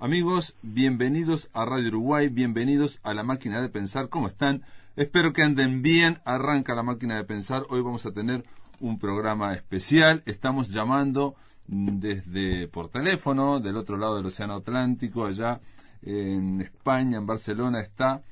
[0.00, 4.08] Amigos, bienvenidos a Radio Uruguay, bienvenidos a la máquina de pensar.
[4.08, 4.64] ¿Cómo están?
[4.96, 6.18] Espero que anden bien.
[6.24, 7.64] Arranca la máquina de pensar.
[7.70, 8.44] Hoy vamos a tener
[8.80, 10.24] un programa especial.
[10.26, 11.36] Estamos llamando
[11.68, 15.60] desde por teléfono del otro lado del Océano Atlántico, allá
[16.02, 18.22] en España, en Barcelona, está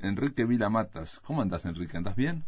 [0.00, 1.20] Enrique Vilamatas.
[1.20, 1.96] ¿Cómo andas, Enrique?
[1.96, 2.44] ¿Andas bien?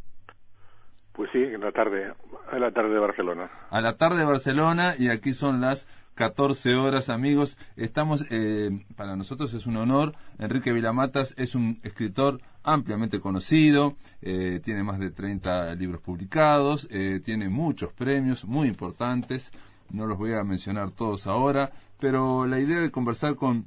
[1.13, 2.13] Pues sí, en la tarde,
[2.51, 3.51] a la tarde de Barcelona.
[3.71, 7.57] A la tarde de Barcelona y aquí son las 14 horas, amigos.
[7.77, 10.15] Estamos, eh, para nosotros es un honor.
[10.39, 17.21] Enrique Vilamatas es un escritor ampliamente conocido, eh, tiene más de 30 libros publicados, eh,
[17.25, 19.51] tiene muchos premios muy importantes.
[19.91, 23.67] No los voy a mencionar todos ahora, pero la idea de conversar con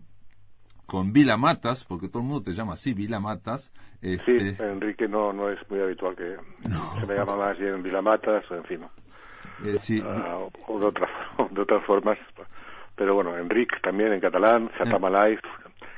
[0.85, 3.71] con Vila Matas, porque todo el mundo te llama así, Vila Matas.
[4.01, 4.55] Este...
[4.55, 6.35] Sí, Enrique no, no es muy habitual que
[6.99, 8.81] se me llama más bien Vila Matas, en fin.
[9.65, 10.03] Eh, sí.
[10.05, 11.07] Ah, o, de, otra,
[11.51, 12.17] de otras formas.
[12.95, 15.39] Pero bueno, Enrique también en catalán, eh.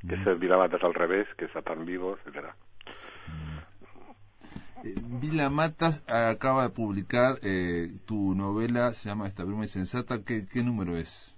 [0.08, 2.56] que es el Vila Matas al revés, que es tan vivo, etcétera.
[4.84, 10.24] Eh, Vila Matas acaba de publicar eh, tu novela, se llama Esta bruma insensata.
[10.24, 11.35] ¿Qué, ¿Qué número es?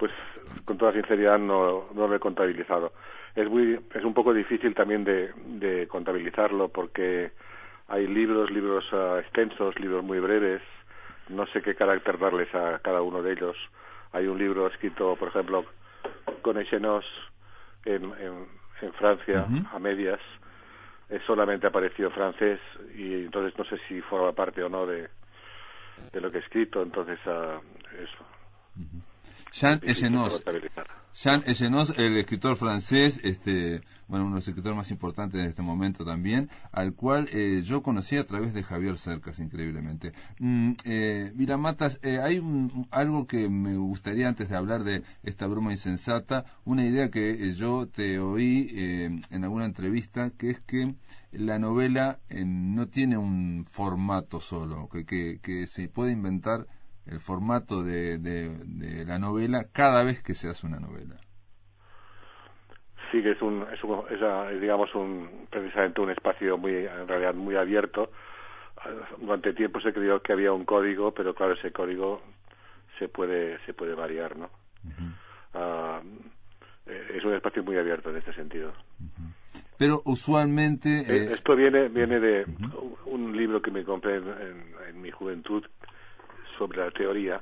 [0.00, 0.12] Pues
[0.64, 2.94] con toda sinceridad no, no lo he contabilizado.
[3.36, 5.30] Es, muy, es un poco difícil también de,
[5.60, 7.30] de contabilizarlo porque
[7.86, 10.62] hay libros, libros uh, extensos, libros muy breves,
[11.28, 13.56] no sé qué carácter darles a cada uno de ellos.
[14.12, 15.66] Hay un libro escrito, por ejemplo,
[16.40, 17.04] con Echenos
[17.84, 18.46] en, en,
[18.80, 20.20] en Francia, a medias,
[21.10, 22.60] es solamente apareció en francés
[22.96, 25.08] y entonces no sé si forma parte o no de,
[26.10, 27.60] de lo que he escrito, entonces uh,
[28.02, 28.24] eso.
[29.52, 30.42] Jean Echenoz.
[31.12, 35.60] Jean Echenoz, el escritor francés, este, bueno, uno de los escritores más importantes en este
[35.60, 40.12] momento también, al cual eh, yo conocí a través de Javier Cercas, increíblemente.
[40.38, 42.40] Mm, eh, mira, Matas, eh, hay
[42.90, 47.52] algo que me gustaría antes de hablar de esta broma insensata, una idea que eh,
[47.54, 48.70] yo te oí
[49.30, 50.94] en alguna entrevista, que es que
[51.32, 56.66] la novela no tiene un formato solo, que, que, que se puede inventar
[57.10, 61.16] el formato de, de, la novela cada vez que se hace una novela.
[63.10, 68.12] Sí, que es un, es, digamos un precisamente un espacio muy en realidad muy abierto.
[69.18, 72.22] Durante tiempo se creyó que había un código, pero claro ese código
[72.98, 74.48] se puede se puede variar, ¿no?
[75.52, 76.00] Ah,
[76.86, 78.72] eh, es un espacio muy abierto en este sentido.
[79.76, 82.44] Pero usualmente eh, esto viene viene de
[83.06, 85.64] un libro que me compré en mi juventud
[86.60, 87.40] sobre la teoría,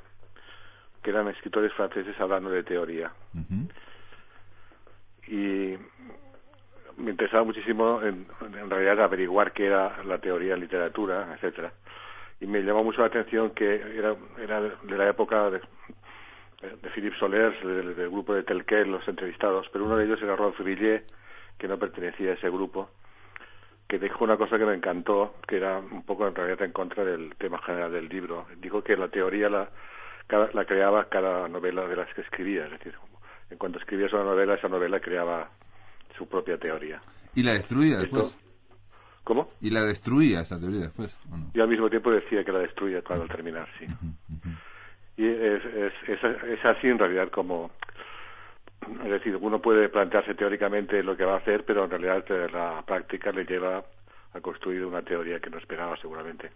[1.03, 3.11] que eran escritores franceses hablando de teoría.
[5.27, 5.75] Y
[6.97, 11.73] me interesaba muchísimo en, en, realidad averiguar qué era la teoría literatura, etcétera.
[12.39, 15.59] Y me llamó mucho la atención que era, era de la época de,
[16.61, 20.57] de Philippe Soler, del, grupo de Telquel, los entrevistados, pero uno de ellos era Rolf
[20.61, 21.03] Villiers,
[21.57, 22.89] que no pertenecía a ese grupo,
[23.89, 27.03] que dijo una cosa que me encantó, que era un poco en realidad en contra
[27.03, 28.45] del tema general del libro.
[28.57, 29.67] Dijo que la teoría la,
[30.29, 32.93] la creaba cada novela de las que escribía, es decir,
[33.49, 35.49] en cuanto escribías una novela, esa novela creaba
[36.15, 37.01] su propia teoría.
[37.33, 38.37] ¿Y la destruía después?
[39.23, 39.49] ¿Cómo?
[39.59, 41.19] ¿Y la destruía esa teoría después?
[41.55, 43.87] Y al mismo tiempo decía que la destruía claro, al terminar, sí.
[45.17, 47.71] Y es, es, es, es así en realidad como
[48.81, 52.47] es decir, uno puede plantearse teóricamente lo que va a hacer, pero en realidad eh,
[52.51, 53.83] la práctica le lleva
[54.33, 56.49] a construir una teoría que no esperaba seguramente.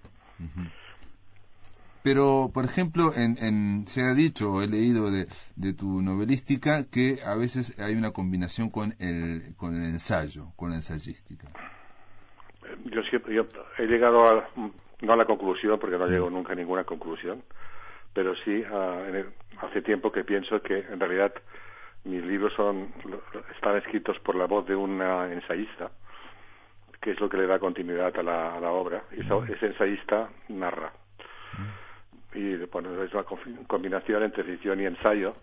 [2.04, 5.26] Pero, por ejemplo, en, se ha dicho, he leído de,
[5.56, 10.72] de, tu novelística, que a veces hay una combinación con el, con el ensayo, con
[10.72, 11.48] la ensayística.
[12.86, 13.48] Yo siempre yo
[13.78, 14.50] he llegado a,
[15.02, 17.42] no a la conclusión, porque no llego nunca a ninguna conclusión,
[18.14, 18.64] pero sí
[19.62, 21.34] hace tiempo que pienso que en realidad
[22.06, 22.90] mis libros son
[23.56, 25.92] están escritos por la voz de una ensayista,
[27.02, 29.04] que es lo que le da continuidad a la, a la obra.
[29.12, 30.92] Y ese ensayista narra.
[32.34, 33.24] Y bueno, es una
[33.68, 35.36] combinación entre ficción y ensayo.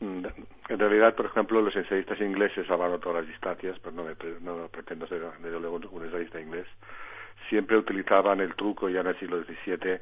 [0.00, 0.26] Mm,
[0.68, 4.68] en realidad, por ejemplo, los ensayistas ingleses salvaron todas las distancias, pero no, me, no
[4.68, 6.66] pretendo ser desde luego un ensayista inglés,
[7.48, 10.00] siempre utilizaban el truco ya en el siglo XVII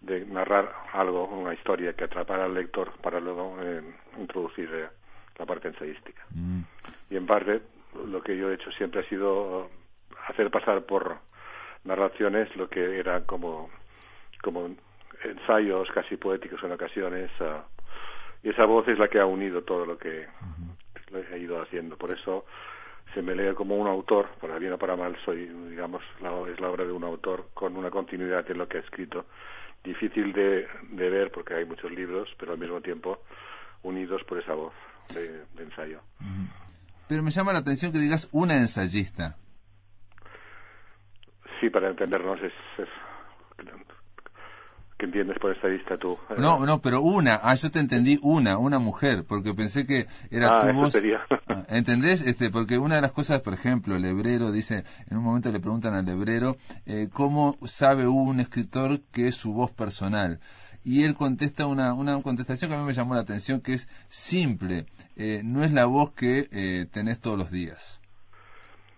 [0.00, 3.82] de narrar algo, una historia que atrapara al lector para luego eh,
[4.18, 4.88] introducir eh,
[5.38, 6.24] la parte ensayística.
[6.30, 6.60] Mm.
[7.10, 7.62] Y en parte,
[8.06, 9.70] lo que yo he hecho siempre ha sido
[10.28, 11.16] hacer pasar por
[11.84, 13.70] narraciones lo que eran como,
[14.42, 14.70] como
[15.22, 17.30] ensayos casi poéticos en ocasiones.
[17.40, 17.62] Uh,
[18.42, 20.26] y esa voz es la que ha unido todo lo que
[21.32, 21.96] he ido haciendo.
[21.96, 22.44] Por eso
[23.14, 26.60] se me lee como un autor, para bien o para mal, soy, digamos, la, es
[26.60, 29.24] la obra de un autor con una continuidad en lo que ha escrito.
[29.86, 33.22] Difícil de, de ver porque hay muchos libros, pero al mismo tiempo
[33.84, 34.74] unidos por esa voz
[35.14, 36.00] de, ensayo.
[37.08, 39.36] Pero me llama la atención que digas una ensayista.
[41.60, 42.52] Sí, para entendernos es
[44.98, 46.18] ¿Qué entiendes por estadista tú?
[46.38, 47.38] No, no, pero una.
[47.42, 50.96] Ah, yo te entendí una, una mujer, porque pensé que era ah, tu voz.
[51.68, 52.22] ¿Entendés?
[52.22, 55.60] Este, porque una de las cosas, por ejemplo, el hebrero dice, en un momento le
[55.60, 56.56] preguntan al hebrero,
[56.86, 60.40] eh, ¿cómo sabe un escritor que es su voz personal?
[60.86, 63.88] y él contesta una, una contestación que a mí me llamó la atención, que es
[64.08, 64.86] simple,
[65.16, 68.00] eh, no es la voz que eh, tenés todos los días.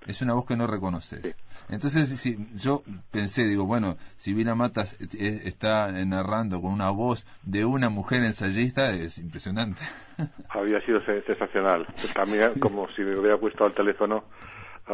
[0.06, 1.36] Es una voz que no reconoces.
[1.68, 7.64] Entonces, si, yo pensé, digo, bueno, si Vila Matas está narrando con una voz de
[7.64, 9.82] una mujer ensayista, es impresionante.
[10.48, 11.86] Había sido sensacional.
[12.14, 14.24] También como si me hubiera puesto al teléfono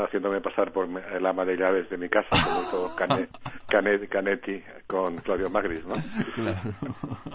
[0.03, 5.17] haciéndome pasar por el ama de llaves de mi casa, como hizo Canet, Canetti con
[5.19, 5.95] Claudio Magris, ¿no?
[6.35, 6.59] Claro.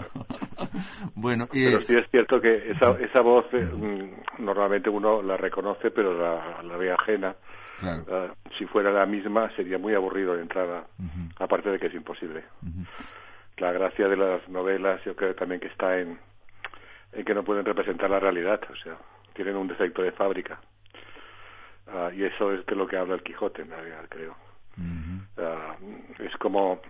[1.14, 5.90] bueno, Pero sí es cierto que esa, esa voz eh, mm, normalmente uno la reconoce,
[5.90, 7.34] pero la, la ve ajena
[7.82, 10.86] Ah, si fuera la misma sería muy aburrido de entrada,
[11.38, 12.44] aparte de que es imposible.
[13.58, 16.18] La gracia de las novelas yo creo también que está en,
[17.12, 18.96] en que no pueden representar la realidad, o sea,
[19.34, 20.60] tienen un defecto de fábrica.
[21.88, 24.36] Ah, y eso es de lo que habla el Quijote en realidad, creo.
[25.38, 25.76] Ah,
[26.18, 26.80] es como,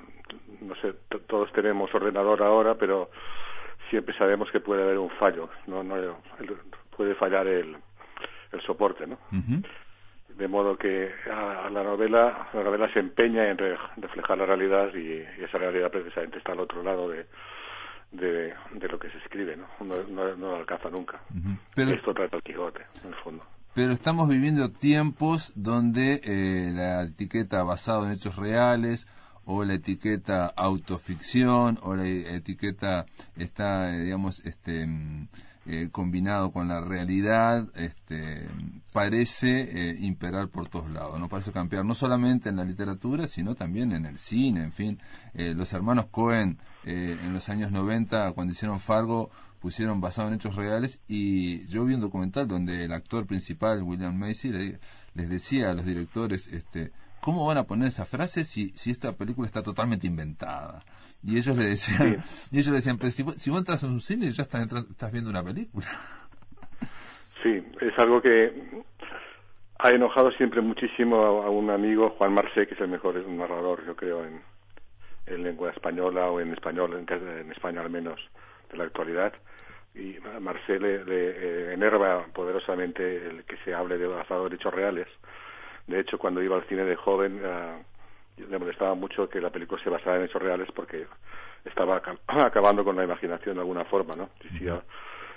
[0.60, 0.94] no sé,
[1.26, 3.10] todos tenemos ordenador ahora, pero
[3.88, 5.96] siempre sabemos que puede haber un fallo, no, no
[6.96, 7.76] puede fallar el,
[8.52, 9.18] el soporte, ¿no?
[10.40, 15.20] De modo que a, la novela la novela se empeña en reflejar la realidad y,
[15.44, 17.26] esa realidad precisamente está al otro lado de,
[18.10, 18.54] de,
[18.88, 19.66] lo que se escribe, ¿no?
[19.84, 21.20] No, no, alcanza nunca.
[21.74, 23.44] pero, Esto trata el Quijote, en el fondo.
[23.74, 29.06] Pero estamos viviendo tiempos donde eh, la etiqueta basada en hechos reales
[29.44, 33.04] o la etiqueta autoficción o la etiqueta
[33.36, 35.28] está, eh, digamos, este mm,
[35.66, 38.48] eh, combinado con la realidad, este,
[38.94, 43.54] parece eh, imperar por todos lados, no parece cambiar no solamente en la literatura, sino
[43.54, 44.98] también en el cine, en fin.
[45.34, 49.30] Eh, los hermanos Cohen en los años 90, cuando hicieron Fargo,
[49.60, 54.16] pusieron basado en hechos reales y yo vi un documental donde el actor principal, William
[54.16, 54.78] Macy,
[55.12, 56.90] les decía a los directores, este,
[57.20, 60.82] ¿cómo van a poner esa frase si esta película está totalmente inventada?
[61.22, 64.00] Y ellos le decían, y ellos le decían, pero si, si vos entras en un
[64.00, 65.86] cine ya estás, estás viendo una película.
[67.42, 68.52] Sí, es algo que
[69.78, 73.96] ha enojado siempre muchísimo a, un amigo, Juan Marcé, que es el mejor narrador, yo
[73.96, 74.42] creo, en,
[75.26, 78.20] en lengua española o en español, en, en España al menos,
[78.70, 79.32] de la actualidad.
[79.94, 84.74] Y Marcé le, le eh, enerva poderosamente el que se hable de basado en hechos
[84.74, 85.08] reales.
[85.86, 87.82] De hecho, cuando iba al cine de joven, uh,
[88.48, 91.06] le molestaba mucho que la película se basara en hechos reales porque
[91.64, 94.30] estaba acabando con la imaginación de alguna forma, ¿no?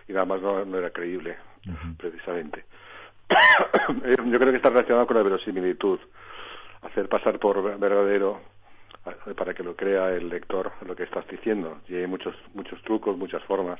[0.07, 1.37] Y, nada más no, era creíble,
[1.97, 2.65] precisamente.
[4.25, 5.99] Yo creo que está relacionado con la verosimilitud,
[6.81, 8.41] hacer pasar por verdadero
[9.35, 11.79] para que lo crea el lector lo que estás diciendo.
[11.87, 13.79] Y hay muchos, muchos trucos, muchas formas.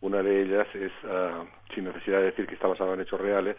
[0.00, 3.56] Una de ellas es, ah, sin necesidad de decir que está basado en hechos reales,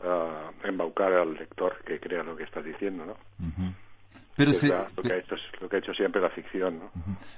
[0.00, 3.16] uh, embaucar al lector que crea lo que estás diciendo, ¿no?
[4.36, 6.78] Pero se, lo, que ha hecho, lo que ha hecho siempre la ficción.
[6.78, 6.90] ¿no?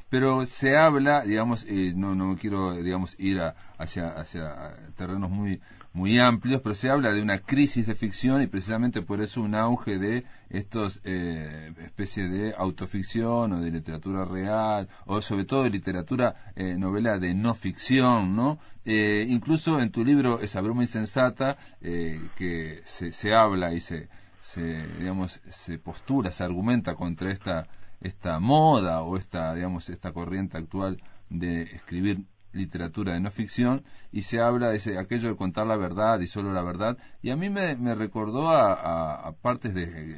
[0.08, 3.40] Pero se habla, digamos, eh, no, no quiero digamos, ir
[3.78, 5.60] hacia, hacia terrenos muy,
[5.92, 9.54] muy amplios, pero se habla de una crisis de ficción y precisamente por eso un
[9.54, 15.70] auge de estos eh, especie de autoficción o de literatura real o sobre todo de
[15.70, 18.58] literatura eh, novela de no ficción, ¿no?
[18.84, 24.08] Eh, incluso en tu libro Esa broma insensata eh, que se, se habla y se
[24.48, 27.68] se digamos se postura se argumenta contra esta
[28.00, 32.20] esta moda o esta digamos esta corriente actual de escribir
[32.52, 36.26] literatura de no ficción y se habla de ese, aquello de contar la verdad y
[36.26, 36.96] solo la verdad.
[37.20, 40.16] Y a mí me, me recordó a, partes de eh,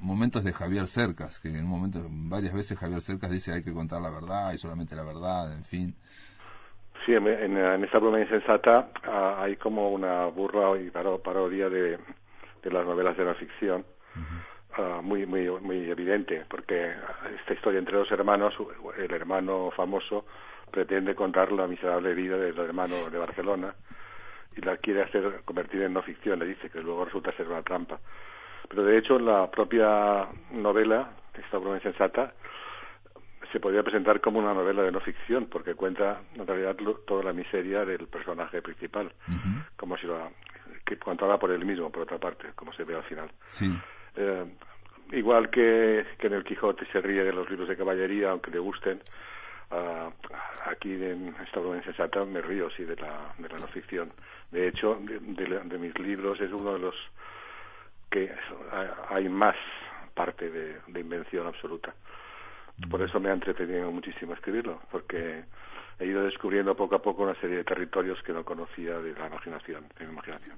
[0.00, 3.72] momentos de Javier Cercas que en un momento varias veces Javier Cercas dice hay que
[3.72, 5.94] contar la verdad y solamente la verdad en fin.
[7.06, 11.98] Sí, en, esta broma insensata ah, hay como una burla y parodia de,
[12.64, 13.84] de las novelas de la ficción.
[14.76, 16.92] Ah, muy muy muy evidente porque
[17.38, 18.54] esta historia entre dos hermanos
[18.98, 20.24] el hermano famoso
[20.70, 23.72] pretende contar la miserable vida del hermano de Barcelona
[24.56, 27.62] y la quiere hacer convertir en no ficción le dice que luego resulta ser una
[27.62, 28.00] trampa
[28.68, 32.34] pero de hecho la propia novela esta broma insensata
[33.54, 36.74] se podría presentar como una novela de no ficción porque cuenta en realidad
[37.06, 39.12] toda la miseria del personaje principal
[39.76, 40.32] como si lo
[40.84, 43.72] que contaba por él mismo por otra parte como se ve al final sí
[44.16, 44.44] eh,
[45.12, 48.58] igual que, que, en el Quijote se ríe de los libros de caballería, aunque le
[48.58, 49.00] gusten,
[49.70, 50.10] uh,
[50.68, 54.12] aquí en esta broma insensata me río sí de la, de la no ficción.
[54.50, 56.94] De hecho, de, de, mis libros es uno de los
[58.10, 58.32] que
[59.10, 59.56] hay más
[60.14, 61.92] parte de, de invención absoluta.
[62.90, 65.44] Por eso me ha entretenido muchísimo escribirlo, porque
[65.98, 69.28] he ido descubriendo poco a poco una serie de territorios que no conocía de la
[69.28, 70.56] imaginación, de mi imaginación.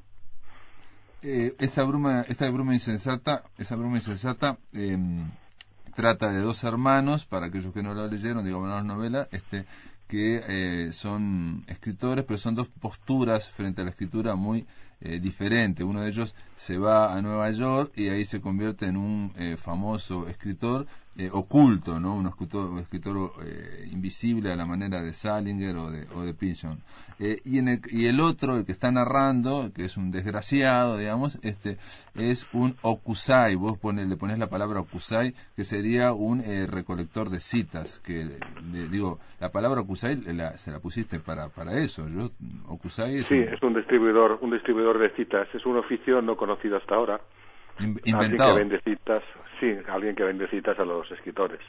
[1.23, 5.31] Eh, esa bruma, esta bruma insensata, esa bruma insensata em,
[5.95, 9.65] trata de dos hermanos, para aquellos que no lo leyeron, digamos, la novela, este,
[10.09, 14.67] que eh, son escritores, pero son dos posturas frente a la escritura muy
[15.01, 15.85] eh, diferentes.
[15.85, 19.57] Uno de ellos se va a Nueva York y ahí se convierte en un eh,
[19.57, 20.87] famoso escritor
[21.19, 22.15] eh, oculto, ¿no?
[22.15, 26.79] Un escritor, escritor eh, invisible a la manera de Salinger o de, o de Pynchon.
[27.19, 30.99] Eh, y, en el, y el otro, el que está narrando, que es un desgraciado,
[30.99, 31.79] digamos, este
[32.15, 33.55] es un okusai.
[33.55, 37.99] Vos le pones la palabra okusai, que sería un recolector de citas.
[38.05, 38.39] que
[38.91, 40.21] Digo, la palabra okusai
[40.57, 42.07] se la pusiste para, para eso.
[42.11, 42.31] Yo,
[42.69, 45.49] okusai es sí, es un distribuidor, un distribuidor de citas.
[45.55, 47.21] Es un oficio no conocido hasta ahora
[47.79, 48.21] inventado.
[48.21, 49.23] Alguien que vende citas,
[49.61, 51.61] sí, alguien que vende citas a los escritores.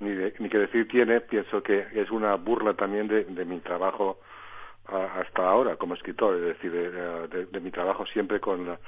[0.00, 4.18] ni, ni que decir tiene, pienso que es una burla también de, de mi trabajo
[4.88, 8.78] hasta ahora como escritor, es decir, de, de, mi trabajo siempre con,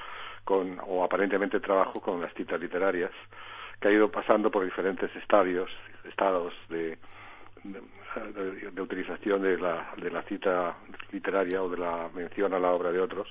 [0.45, 3.11] con, o aparentemente trabajo con las citas literarias,
[3.81, 5.71] que ha ido pasando por diferentes estadios,
[6.05, 6.99] estados de,
[8.17, 10.77] de, utilización de la, de la cita
[11.13, 13.29] literaria o de la mención a la obra de otros.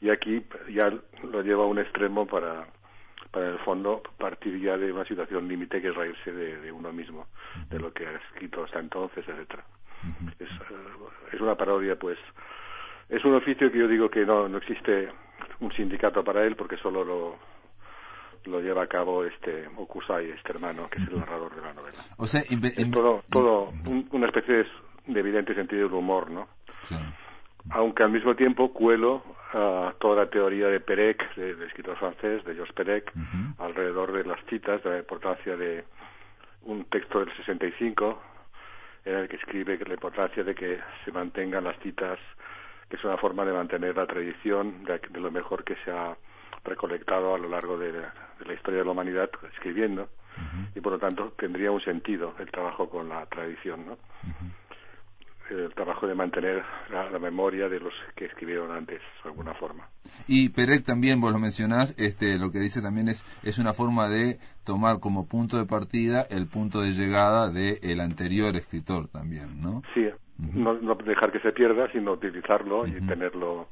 [0.00, 2.66] Y aquí ya lo lleva a un extremo para,
[3.30, 6.92] para en el fondo partir ya de una situación límite que es reírse de, uno
[6.92, 7.26] mismo,
[7.68, 9.64] de lo que ha escrito hasta entonces, etcétera.
[10.38, 12.18] es, eh, es una parodia, pues,
[13.08, 15.08] es un oficio que yo digo que no, no existe
[15.60, 17.38] un sindicato para él porque solo lo,
[18.50, 21.98] lo lleva a cabo este Okusai, este hermano, que es el narrador de la novela.
[22.16, 23.72] O sea, es todo, todo
[24.10, 24.66] una especie
[25.06, 26.48] de, evidente sentido del humor, ¿no?
[27.70, 32.54] Aunque al mismo tiempo cuelo a toda la teoría de Perec, del escritor francés, de
[32.54, 33.12] Georges Perec,
[33.58, 35.84] alrededor de las citas, de la importancia de
[36.62, 38.22] un texto del 65,
[39.04, 42.18] en el que escribe la importancia de que se mantengan las citas,
[42.88, 46.16] que es una forma de mantener la tradición de, de lo mejor que se ha
[46.68, 50.08] recolectado a lo largo de la, historia de la humanidad escribiendo
[50.74, 53.98] y por lo tanto tendría un sentido el trabajo con la tradición, ¿no?
[55.50, 59.88] el trabajo de mantener la, memoria de los que escribieron antes, de alguna forma.
[60.26, 64.08] Y Perec también, vos lo mencionás, este, lo que dice también es, es una forma
[64.08, 69.60] de tomar como punto de partida el punto de llegada del el anterior escritor también,
[69.60, 69.82] ¿no?
[69.94, 70.08] Sí,
[70.54, 73.68] no, no, dejar que se pierda, sino utilizarlo y tenerlo.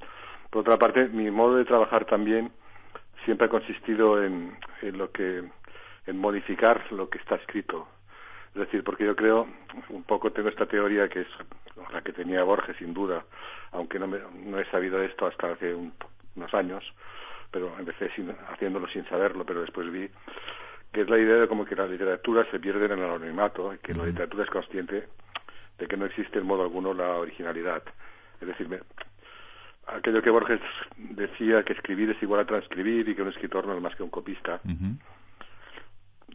[0.51, 2.51] Por otra parte, mi modo de trabajar también
[3.27, 5.45] siempre ha consistido en, en lo que
[6.07, 7.89] en modificar lo que está escrito.
[8.55, 9.47] Es decir, porque yo creo,
[9.91, 11.29] un poco tengo esta teoría que es
[11.93, 13.25] la que tenía Borges, sin duda,
[13.73, 16.83] aunque no, me, no he sabido esto hasta hace unos años,
[17.51, 20.09] pero empecé sin, haciéndolo sin saberlo, pero después vi
[20.93, 23.79] que es la idea de como que la literatura se pierde en el anonimato y
[23.79, 25.09] que la literatura es consciente
[25.79, 27.83] de que no existe en modo alguno la originalidad.
[28.41, 28.81] Es decir, me,
[29.87, 30.61] aquello que Borges
[30.97, 34.03] decía que escribir es igual a transcribir y que un escritor no es más que
[34.03, 34.61] un copista.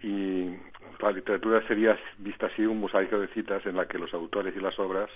[0.03, 0.55] Y
[0.99, 4.59] la literatura sería vista así un mosaico de citas en la que los autores y
[4.59, 5.09] las obras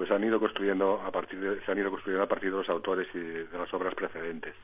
[0.00, 2.70] pues han ido construyendo a partir de, se han ido construyendo a partir de los
[2.70, 4.54] autores y de, las obras precedentes.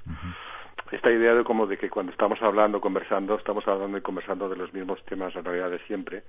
[0.90, 4.57] Esta idea de como de que cuando estamos hablando, conversando, estamos hablando y conversando de
[4.57, 6.23] los mismos temas en realidad de siempre,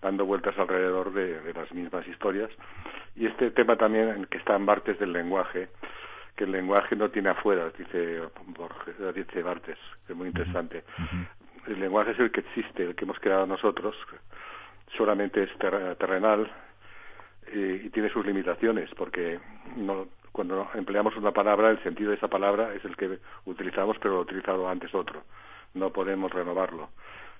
[0.00, 2.50] dando vueltas alrededor de, las mismas historias.
[3.16, 5.68] Y este tema también en que está en Bartes del lenguaje,
[6.36, 10.84] que el lenguaje no tiene afuera, dice Borges, dice Bartes, que es muy interesante.
[11.66, 13.96] El lenguaje es el que existe, el que hemos creado nosotros,
[14.96, 15.50] solamente es
[15.98, 16.48] terrenal
[17.52, 19.38] y tiene sus limitaciones, porque
[19.76, 24.14] no, cuando empleamos una palabra, el sentido de esa palabra es el que utilizamos, pero
[24.14, 25.22] lo utilizado antes otro.
[25.74, 26.88] No podemos renovarlo.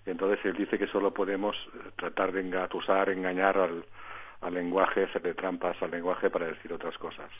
[0.04, 3.84] Entonces él dice que solo podemos eh, tratar de engatusar, engañar al,
[4.40, 7.30] al lenguaje, hacerle trampas al lenguaje para decir otras cosas.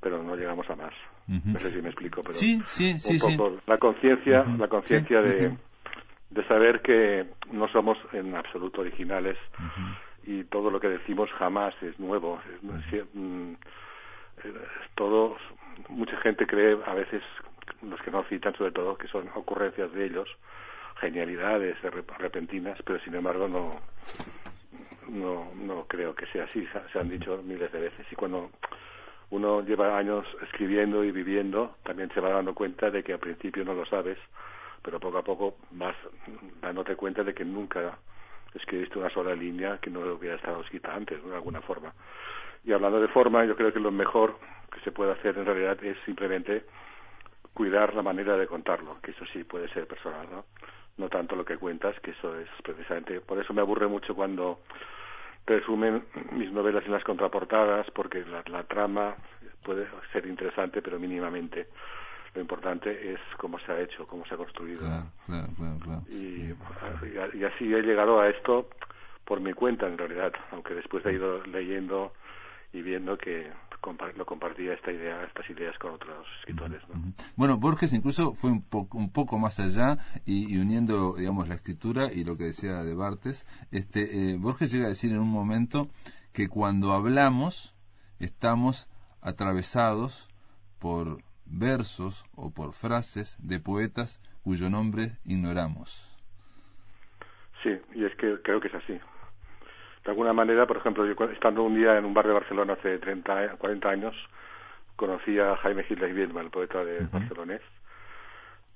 [0.00, 0.92] Pero no llegamos a más.
[1.26, 5.22] No sé si me explico, pero sí, sí, sí, un poco la conciencia, la conciencia
[5.22, 5.56] de,
[6.30, 9.38] de saber que no somos en absoluto originales
[10.26, 12.40] y todo lo que decimos jamás es nuevo.
[12.92, 13.54] Es, mm,
[14.94, 15.36] todo,
[15.88, 17.22] mucha gente cree a veces,
[17.82, 20.28] los que no citan sobre todo, que son ocurrencias de ellos,
[21.00, 21.76] genialidades
[22.18, 23.80] repentinas, pero sin embargo no,
[25.08, 28.06] no, no creo que sea así, se han dicho miles de veces.
[28.10, 28.50] Y cuando
[29.30, 33.64] uno lleva años escribiendo y viviendo, también se va dando cuenta de que al principio
[33.64, 34.18] no lo sabes,
[34.82, 35.96] pero poco a poco vas
[36.60, 37.98] dándote cuenta de que nunca
[38.54, 41.92] escribiste una sola línea que no hubiera estado escrita antes, de alguna forma.
[42.64, 44.38] Y hablando de forma, yo creo que lo mejor
[44.72, 46.64] que se puede hacer en realidad es simplemente
[47.52, 50.44] cuidar la manera de contarlo, que eso sí puede ser personal, ¿no?
[50.96, 54.60] No tanto lo que cuentas, que eso es precisamente, por eso me aburre mucho cuando
[55.46, 59.14] resumen mis novelas en las contraportadas, porque la, la trama
[59.62, 61.68] puede ser interesante, pero mínimamente
[62.34, 64.80] lo importante es cómo se ha hecho, cómo se ha construido.
[64.80, 66.54] Claro, claro, claro, y,
[67.38, 68.68] y, así he llegado a esto
[69.24, 72.12] por mi cuenta, en realidad, aunque después he ido leyendo
[72.72, 73.50] y viendo que
[74.16, 76.82] lo compartía esta idea, estas ideas con otros escritores.
[77.36, 82.12] Bueno, Borges incluso fue un, poco un poco más allá y, uniendo, digamos, la escritura
[82.12, 85.88] y lo que decía de Bartes, este, eh, Borges llega a decir en un momento
[86.32, 87.74] que cuando hablamos
[88.18, 88.88] estamos
[89.20, 90.28] atravesados
[90.78, 96.10] por versos o por frases de poetas cuyo nombre ignoramos.
[97.62, 99.00] Sí, y es que creo que es así
[100.04, 102.98] de alguna manera, por ejemplo, yo estando un día en un bar de Barcelona hace
[102.98, 104.14] 30, 40 años,
[104.96, 107.62] conocí a Jaime Gil Viedma, el poeta de barcelonés,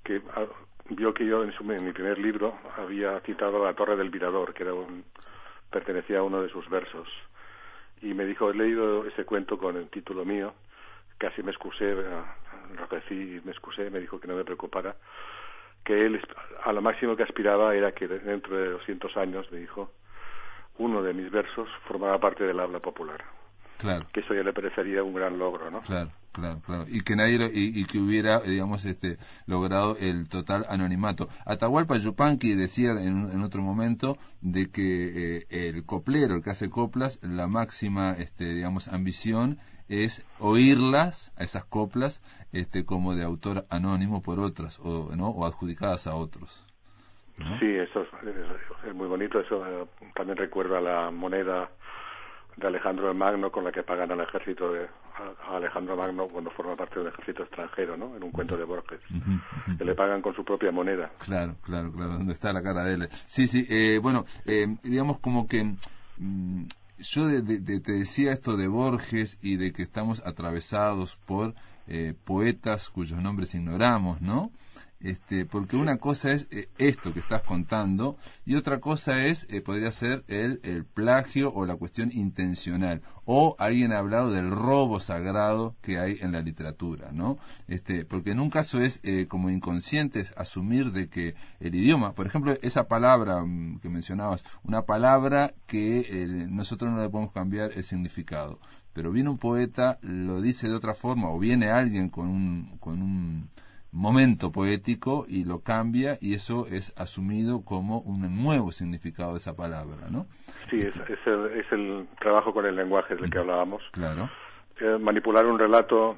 [0.03, 0.45] que ah,
[0.89, 4.09] vio que yo en, su, en, mi primer libro había citado a la Torre del
[4.09, 5.03] Virador, que era un,
[5.69, 7.07] pertenecía a uno de sus versos.
[8.01, 10.55] Y me dijo, he leído ese cuento con el título mío,
[11.19, 11.95] casi me excusé,
[12.71, 14.95] enrojecí y me excusé, me dijo que no me preocupara,
[15.83, 16.19] que él
[16.63, 19.91] a lo máximo que aspiraba era que dentro de 200 años, me dijo,
[20.77, 23.23] uno de mis versos formaba parte del habla popular.
[23.77, 24.07] Claro.
[24.11, 25.81] Que eso ya le parecería un gran logro, ¿no?
[25.81, 26.85] Claro, claro, claro.
[26.89, 31.29] Y que nadie y, que hubiera, digamos, este, logrado el total anonimato.
[31.45, 36.69] Atahualpa Yupanqui decía en, en otro momento de que eh, el coplero, el que hace
[36.69, 42.21] coplas, la máxima, este, digamos, ambición es oírlas, a esas coplas,
[42.53, 45.29] este, como de autor anónimo por otras, o, ¿no?
[45.29, 46.65] o adjudicadas a otros.
[47.59, 48.05] Sí, eso
[48.85, 49.39] es, muy bonito.
[49.39, 51.69] Eso eh, también recuerda la moneda
[52.57, 54.87] de Alejandro el Magno con la que pagan al ejército de
[55.49, 58.15] Alejandro Magno cuando forma parte de un ejército extranjero, ¿no?
[58.15, 58.99] En un cuento de Borges.
[59.77, 61.11] Que le pagan con su propia moneda.
[61.19, 62.13] Claro, claro, claro.
[62.13, 63.09] ¿Dónde está la cara de él?
[63.25, 63.65] Sí, sí.
[63.69, 65.63] Eh, bueno, eh, digamos como que...
[66.17, 66.65] Mm,
[66.99, 71.55] yo te decía esto de Borges y de que estamos atravesados por
[72.23, 74.51] poetas cuyos nombres ignoramos, ¿no?
[75.01, 79.61] Este, porque una cosa es eh, esto que estás contando y otra cosa es, eh,
[79.61, 83.01] podría ser el, el, plagio o la cuestión intencional.
[83.23, 87.37] O alguien ha hablado del robo sagrado que hay en la literatura, ¿no?
[87.67, 92.27] Este, porque en un caso es eh, como inconscientes asumir de que el idioma, por
[92.27, 97.83] ejemplo, esa palabra mm, que mencionabas, una palabra que nosotros no le podemos cambiar el
[97.83, 98.59] significado.
[98.91, 103.01] Pero viene un poeta, lo dice de otra forma, o viene alguien con un, con
[103.01, 103.49] un
[103.91, 109.55] momento poético y lo cambia y eso es asumido como un nuevo significado de esa
[109.55, 110.27] palabra, ¿no?
[110.69, 113.81] Sí, es, es, el, trabajo con el lenguaje del que hablábamos.
[113.91, 114.29] Claro.
[114.79, 116.15] Eh, manipular un relato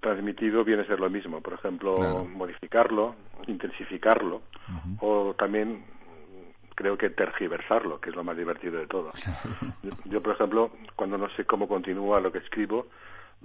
[0.00, 4.42] transmitido viene a ser lo mismo, por ejemplo, modificarlo, intensificarlo
[5.00, 5.82] o también
[6.74, 9.12] creo que tergiversarlo, que es lo más divertido de todo.
[10.04, 12.86] yo, por ejemplo, cuando no sé cómo continúa lo que escribo,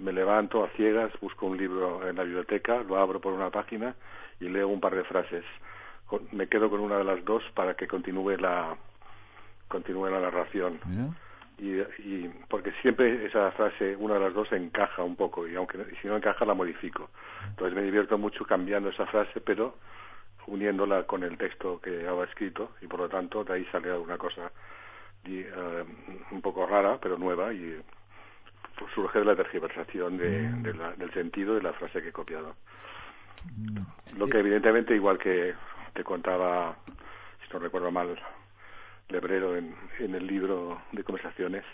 [0.00, 3.94] me levanto a ciegas, busco un libro en la biblioteca, lo abro por una página
[4.40, 5.44] y leo un par de frases.
[6.32, 8.76] Me quedo con una de las dos para que continúe la
[9.68, 10.80] continúe la narración.
[11.58, 15.78] Y, y, porque siempre esa frase, una de las dos, encaja un poco y aunque
[16.00, 17.10] si no encaja la modifico.
[17.50, 19.76] Entonces me divierto mucho cambiando esa frase, pero
[20.46, 24.18] uniéndola con el texto que había escrito y por lo tanto de ahí sale alguna
[24.18, 24.50] cosa
[25.24, 25.84] eh,
[26.30, 27.80] un poco rara pero nueva y
[28.94, 30.62] surge de la tergiversación de, mm.
[30.98, 32.54] del sentido de la frase que he copiado.
[33.56, 34.18] Mm.
[34.18, 35.54] Lo que evidentemente, igual que
[35.94, 38.18] te contaba, si no recuerdo mal,
[39.08, 41.64] Lebrero en, en el libro de conversaciones,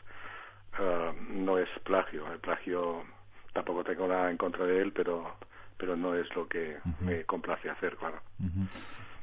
[0.75, 2.31] ah, no es plagio.
[2.33, 3.05] El plagio
[3.53, 5.37] tampoco tengo nada en contra de él, pero
[5.79, 8.21] pero no es lo que me complace hacer, claro.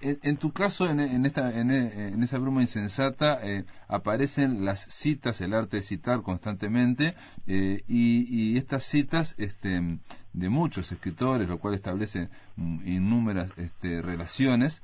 [0.03, 1.71] En, tu caso, en, esta, en,
[2.23, 7.15] esa bruma insensata, eh, aparecen las citas, el arte de citar constantemente,
[7.47, 9.99] eh, y, estas citas este,
[10.33, 14.81] de muchos escritores, lo cual establece mm, innumerables este, relaciones,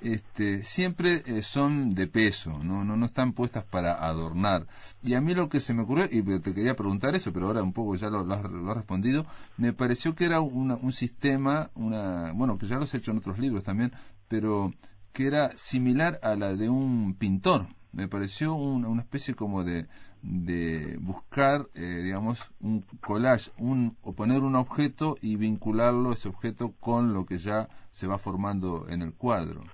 [0.00, 2.84] este, siempre eh, son de peso, ¿no?
[2.84, 2.96] ¿no?
[2.96, 4.66] No están puestas para adornar.
[5.02, 7.62] Y a mí lo que se me ocurrió, y te quería preguntar eso, pero ahora
[7.62, 8.42] un poco ya lo, has,
[8.76, 13.18] respondido, me pareció que era un sistema, una, bueno, que ya lo has hecho en
[13.18, 13.92] otros libros también,
[14.28, 14.72] pero
[15.12, 17.66] que era similar a la de un pintor.
[17.92, 19.88] Me pareció una especie como de,
[20.22, 26.72] de buscar, eh, digamos, un collage, un, o poner un objeto y vincularlo, ese objeto,
[26.78, 29.64] con lo que ya se va formando en el cuadro.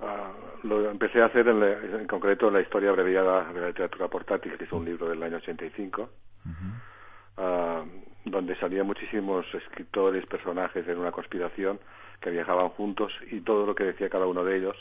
[0.00, 0.32] Ah,
[0.64, 4.64] lo empecé a hacer en, en, concreto la historia abreviada de la literatura portátil, que
[4.64, 6.08] es un libro del año 85,
[6.46, 7.84] uh
[8.26, 11.78] donde salían muchísimos escritores, personajes en una conspiración
[12.22, 14.76] que viajaban juntos y todo lo que decía cada uno de ellos,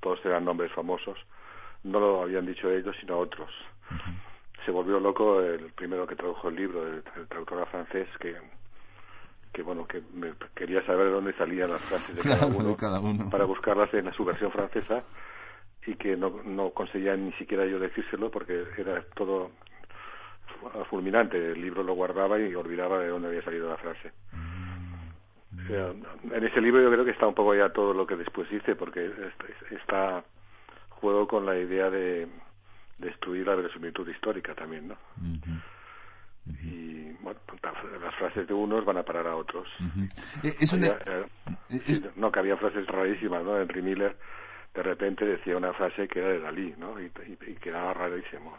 [0.00, 1.18] todos eran nombres famosos,
[1.84, 3.50] no lo habían dicho ellos sino otros.
[4.64, 8.34] Se volvió loco el primero que tradujo el libro, el, traductor francés, que
[9.56, 12.76] que bueno que me quería saber de dónde salían las frases de cada, uno,
[13.30, 15.02] para buscarlas en su versión francesa
[15.86, 19.52] y que no, no conseguía ni siquiera yo decírselo porque era todo
[20.90, 21.52] fulminante.
[21.52, 24.12] El libro lo guardaba y olvidaba de dónde había salido la frase.
[24.32, 26.34] Mm.
[26.34, 28.76] en ese libro yo creo que está un poco ya todo lo que después hice,
[28.76, 29.10] porque
[29.70, 30.22] está
[30.90, 32.28] juego con la idea de
[32.98, 34.96] destruir la verosimilitud histórica también, ¿no?
[36.62, 37.40] Y bueno,
[38.02, 39.68] las frases de unos van a parar a otros.
[40.42, 43.58] Eh, eh, no, que había frases rarísimas, ¿no?
[43.58, 44.16] Henry Miller
[44.76, 47.00] de repente decía una frase que era de Dalí, ¿no?
[47.00, 47.10] Y,
[47.46, 48.54] y quedaba rarísimo.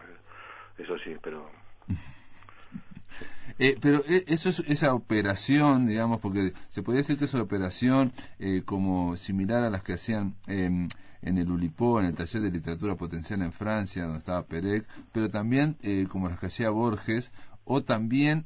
[0.78, 1.50] Eso sí, pero
[3.60, 7.44] eh, pero eh, eso es esa operación, digamos, porque se podría decir que es una
[7.44, 10.88] operación eh, como similar a las que hacían em,
[11.22, 15.30] en el Ulipó, en el taller de literatura potencial en Francia, donde estaba Perec, pero
[15.30, 15.78] también
[16.10, 17.32] como las que hacía Borges,
[17.70, 18.46] o también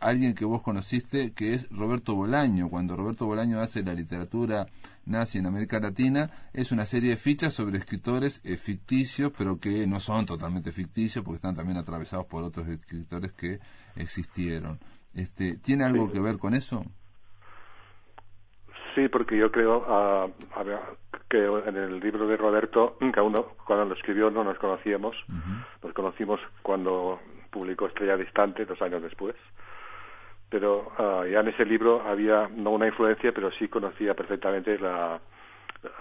[0.00, 2.68] alguien que vos conociste, que es Roberto Bolaño.
[2.68, 4.66] Cuando Roberto Bolaño hace la literatura
[5.06, 9.86] nazi en América Latina, es una serie de fichas sobre escritores eh, ficticios, pero que
[9.86, 13.58] no son totalmente ficticios, porque están también atravesados por otros escritores que
[13.96, 14.78] existieron.
[15.14, 16.84] Este, ¿Tiene algo que ver con eso?
[18.94, 20.28] Sí, porque yo creo ah,
[21.28, 25.16] que en el libro de Roberto, cada uno cuando lo escribió no nos conocíamos,
[25.82, 29.36] nos conocimos cuando publicó Estrella Distante, dos años después
[30.50, 35.20] pero uh, ya en ese libro había no una influencia, pero sí conocía perfectamente la,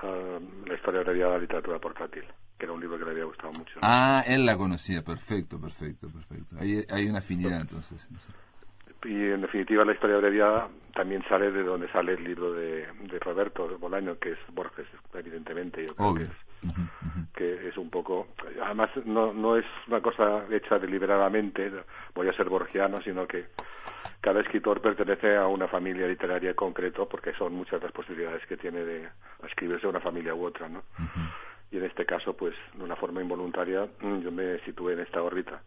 [0.03, 2.23] uh, la historia de la literatura portátil,
[2.57, 3.79] que era un libro que le había gustado mucho.
[3.83, 6.55] Ah, él la conocía, perfecto, perfecto, perfecto.
[6.59, 8.09] Hay, hay una afinidad entonces.
[9.05, 13.19] Y en definitiva la historia abreviada también sale de donde sale el libro de, de
[13.19, 16.48] Roberto de Bolaño, que es Borges, evidentemente, yo creo que es
[17.36, 18.28] que es un poco
[18.63, 21.72] además no no es una cosa hecha deliberadamente
[22.13, 23.48] voy a ser borgiano sino que
[24.22, 28.58] cada escritor pertenece a una familia literaria en concreto porque son muchas las posibilidades que
[28.58, 29.10] tiene de
[29.48, 30.84] escribirse una familia u otra no
[31.71, 35.62] y en este caso pues de una forma involuntaria yo me situé en esta órbita.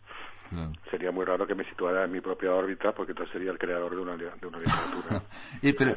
[0.90, 3.94] Sería muy raro que me situara en mi propia órbita, porque entonces sería el creador
[3.94, 5.22] de una, de una literatura.
[5.62, 5.92] y, pero,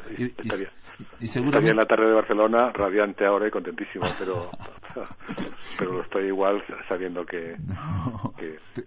[1.20, 4.50] estaría, en la tarde de Barcelona, radiante ahora y contentísimo, pero,
[5.78, 7.56] pero lo estoy igual sabiendo que...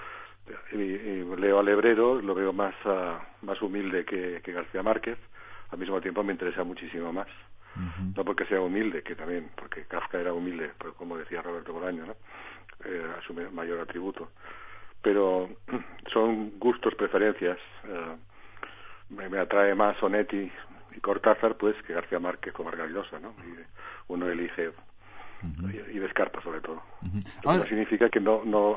[0.73, 5.19] Y, leo al Hebrero, lo veo más, ah, más humilde que, García Márquez,
[5.71, 7.29] al mismo tiempo me interesa muchísimo más.
[8.17, 12.05] No porque sea humilde, que también, porque Kafka era humilde, pues, como decía Roberto Bolaño,
[12.05, 12.17] ¿no?
[12.85, 14.31] Eh, su mayor atributo.
[15.03, 15.49] Pero
[16.13, 17.59] son gustos, preferencias.
[17.85, 18.17] Eh,
[19.11, 20.51] me, atrae más Sonetti
[20.97, 23.35] y Cortázar, pues, que García Márquez o Vargas Llosa, ¿no?
[23.45, 23.59] Y
[24.09, 24.73] uno elige
[25.93, 26.83] y, descarta sobre todo.
[27.03, 28.77] Uh significa que no, no,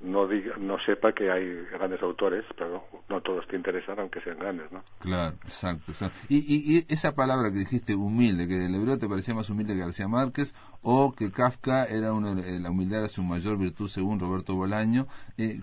[0.00, 4.38] no, diga, no sepa que hay grandes autores, pero no todos te interesan, aunque sean
[4.38, 4.82] grandes, ¿no?
[4.98, 5.92] Claro, exacto.
[6.28, 9.80] Y, y, esa palabra que dijiste, humilde, que el hebreo te parecía más humilde que
[9.80, 14.20] García Márquez, o que Kafka era uno, eh, la humildad era su mayor virtud según
[14.20, 15.60] Roberto Bolaño, eh,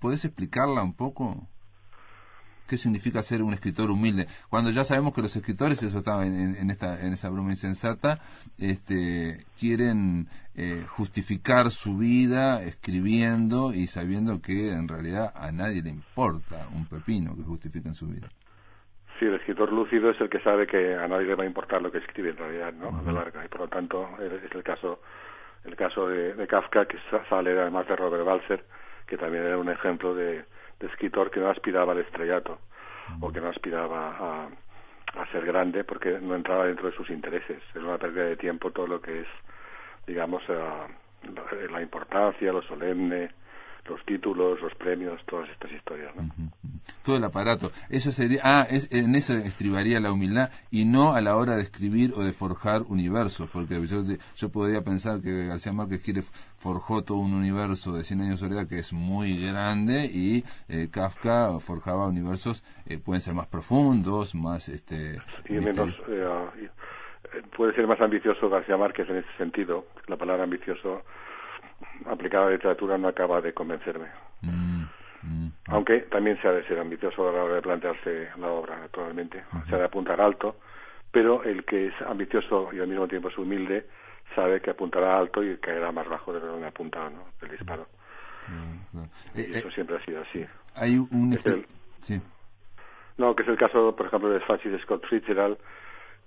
[0.00, 1.48] ¿podés explicarla un poco?
[2.68, 4.26] Qué significa ser un escritor humilde.
[4.50, 8.20] Cuando ya sabemos que los escritores, eso estaba en, esta, en esa broma insensata,
[8.58, 15.90] este, quieren eh, justificar su vida escribiendo y sabiendo que en realidad a nadie le
[15.90, 18.28] importa un pepino que justifiquen su vida.
[19.18, 21.82] Sí, el escritor lúcido es el que sabe que a nadie le va a importar
[21.82, 22.96] lo que escribe en realidad, ¿no?
[22.96, 23.44] A la larga.
[23.44, 25.00] Y por lo tanto es el caso,
[25.64, 28.64] el caso de, Kafka, que sale además de Robert Balser,
[29.08, 30.44] que también era un ejemplo de,
[30.80, 32.58] de escritor que no aspiraba al estrellato
[33.20, 34.48] o que no aspiraba a,
[35.20, 37.62] a ser grande porque no entraba dentro de sus intereses.
[37.74, 39.28] Era una pérdida de tiempo todo lo que es,
[40.06, 40.86] digamos, la,
[41.70, 43.30] la importancia, lo solemne,
[43.86, 46.14] los títulos, los premios, todas estas historias.
[46.16, 46.28] ¿no?
[47.04, 47.72] Todo el aparato.
[47.88, 51.62] Eso sería, ah, es, en eso estribaría la humildad y no a la hora de
[51.62, 54.02] escribir o de forjar universos, porque yo,
[54.36, 56.22] yo podría pensar que García Márquez quiere
[56.56, 60.88] forjó todo un universo de 100 años de soledad que es muy grande y eh,
[60.92, 64.68] Kafka forjaba universos, eh, pueden ser más profundos, más...
[64.68, 65.94] este menos...
[66.08, 66.68] Eh,
[67.56, 69.86] puede ser más ambicioso García Márquez en ese sentido.
[70.06, 71.02] La palabra ambicioso
[72.06, 74.08] aplicada a la literatura no acaba de convencerme.
[74.42, 74.82] Mm,
[75.22, 75.52] mm.
[75.66, 79.44] Aunque también se ha de ser ambicioso a la hora de plantearse la obra, naturalmente.
[79.68, 80.56] Se ha de apuntar alto,
[81.10, 83.86] pero el que es ambicioso y al mismo tiempo es humilde
[84.34, 87.24] sabe que apuntará alto y caerá más bajo de donde ha apuntado ¿no?
[87.42, 87.86] el disparo.
[89.34, 90.44] y eh, eso eh, siempre ha sido así.
[90.74, 91.38] Hay un...
[92.00, 92.20] sí.
[93.16, 95.58] No, que es el caso, por ejemplo, de Francis Scott Fitzgerald,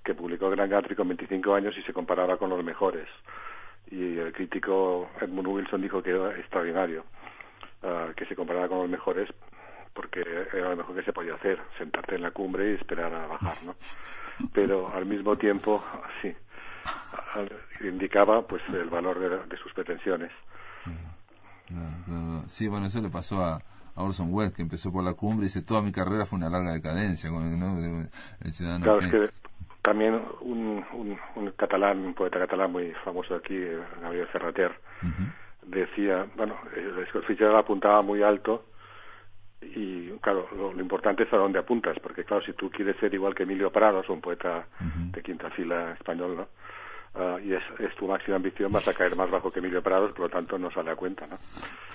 [0.03, 3.07] que publicó Gran Gatsby con 25 años y se comparaba con los mejores
[3.91, 7.03] y el crítico Edmund Wilson dijo que era extraordinario,
[7.83, 9.29] ah, que se comparaba con los mejores
[9.93, 10.21] porque
[10.53, 13.55] era lo mejor que se podía hacer, sentarte en la cumbre y esperar a bajar,
[13.65, 13.75] ¿no?
[14.53, 15.83] Pero al mismo tiempo,
[16.21, 16.33] sí,
[17.81, 20.31] indicaba pues el valor de, sus pretensiones.
[22.47, 23.61] Sí, bueno, eso le pasó a,
[23.95, 26.71] Orson Welles, que empezó por la cumbre y dice, toda mi carrera fue una larga
[26.71, 28.85] decadencia con el, ciudadano.
[28.85, 29.29] Claro, es que
[29.81, 33.57] también un, un, catalán, un poeta catalán muy famoso aquí,
[34.01, 34.71] Gabriel Ferrater,
[35.63, 38.65] decía, bueno, el Fitzgerald apuntaba muy alto
[39.61, 43.35] y claro, lo, importante es a dónde apuntas, porque claro, si tú quieres ser igual
[43.35, 46.47] que Emilio Prados, un poeta de quinta fila español, ¿no?
[47.13, 50.13] Ah, y es, es, tu máxima ambición, vas a caer más bajo que Emilio Prados,
[50.13, 51.37] por lo tanto no sale a cuenta, ¿no?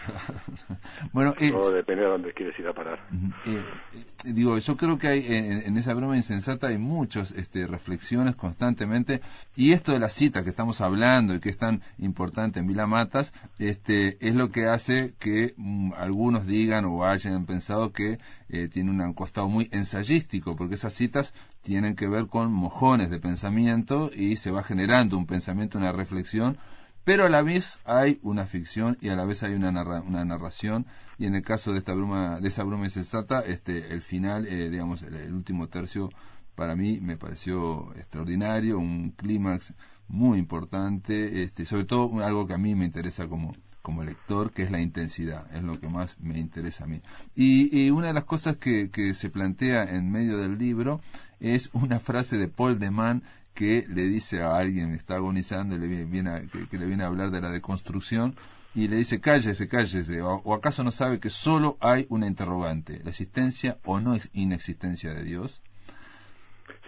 [1.12, 2.98] bueno, eh, Todo depende de dónde quieres ir a parar.
[3.46, 3.62] Eh,
[3.94, 9.22] eh, digo, yo creo que hay en, esa broma insensata hay muchas este, reflexiones constantemente,
[9.56, 12.86] y esto de la cita que estamos hablando y que es tan importante en Vila
[12.86, 18.18] Matas, este, es lo que hace que mm, algunos digan o hayan pensado que
[18.48, 24.10] tiene un costado muy ensayístico, porque esas citas tienen que ver con mojones de pensamiento
[24.14, 26.58] y se va generando un pensamiento, una reflexión,
[27.06, 30.86] pero a la vez hay una ficción y a la vez hay una, una narración.
[31.18, 34.68] Y en el caso de esta broma de esa broma insensata este el final eh,
[34.68, 36.10] digamos el, último tercio
[36.56, 39.72] para mí me pareció extraordinario un clímax
[40.08, 43.54] muy importante este sobre todo algo que a mí me interesa como
[43.86, 47.02] como lector, que es la intensidad, es lo que más me interesa a mí.
[47.36, 50.98] Y, una de las cosas que, que, se plantea en medio del libro
[51.38, 53.22] es una frase de Paul de Man
[53.54, 57.30] que le dice a alguien que está agonizando, le viene que, le viene a hablar
[57.30, 58.34] de la deconstrucción,
[58.74, 63.10] y le dice, cállese, cállese, o, acaso no sabe que solo hay una interrogante, la
[63.10, 65.62] existencia o no inexistencia de Dios.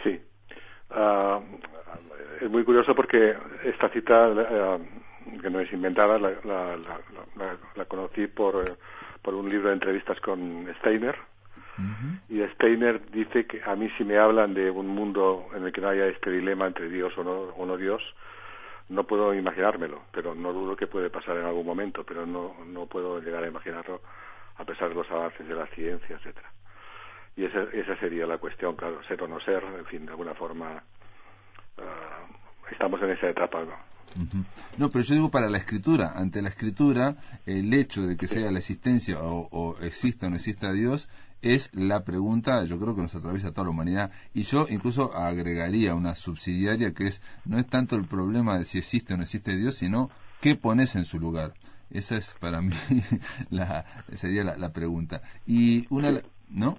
[0.03, 0.21] Sí.
[0.91, 1.39] Ah,
[2.41, 4.27] es muy curioso porque esta cita...
[4.27, 4.79] Ah,
[5.41, 6.77] que no es inventada, la, la,
[7.77, 8.79] la, conocí por,
[9.23, 11.17] por un libro de entrevistas con Steiner.
[12.29, 15.81] Y Steiner dice que a mí si me hablan de un mundo en el que
[15.81, 18.03] no haya este dilema entre Dios o no, o no Dios,
[18.89, 22.87] no puedo imaginármelo, pero no dudo que puede pasar en algún momento, pero no, no
[22.87, 24.01] puedo llegar a imaginarlo
[24.57, 26.51] a pesar de los avances de la ciencia, etcétera.
[27.37, 30.35] Y esa, esa sería la cuestión, claro, ser o no ser, en fin, de alguna
[30.35, 30.83] forma
[31.79, 32.27] ah,
[32.71, 33.88] estamos en esa etapa, ¿no?
[34.77, 36.13] No, pero yo digo para la escritura.
[36.17, 37.17] Ante la escritura,
[37.47, 41.09] el hecho de que sea la existencia o, o exista o no exista Dios
[41.43, 44.11] es la pregunta, yo creo que nos atraviesa toda la humanidad.
[44.35, 48.79] Y yo incluso agregaría una subsidiaria que es, no es tanto el problema de si
[48.79, 51.53] existe o no existe Dios, sino qué pones en su lugar.
[51.91, 52.75] Esa es para mí
[53.51, 55.23] la, sería la, pregunta.
[55.47, 56.79] Y una, ¿no?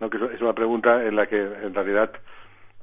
[0.00, 2.12] No, que es una pregunta en la que en realidad,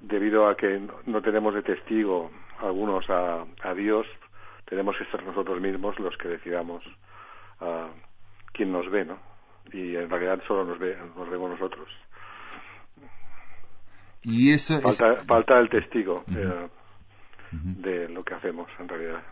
[0.02, 4.06] debido a que no tenemos de testigo algunos a, a Dios,
[4.66, 6.84] tenemos que ser nosotros mismos los que decidamos
[7.60, 7.90] a
[8.54, 9.20] quién nos ve, ¿no?
[9.72, 11.88] Y en realidad solo nos, ve, nos vemos nosotros.
[14.24, 16.68] Y eso falta, falta el testigo eh,
[17.52, 19.24] de lo que hacemos en realidad.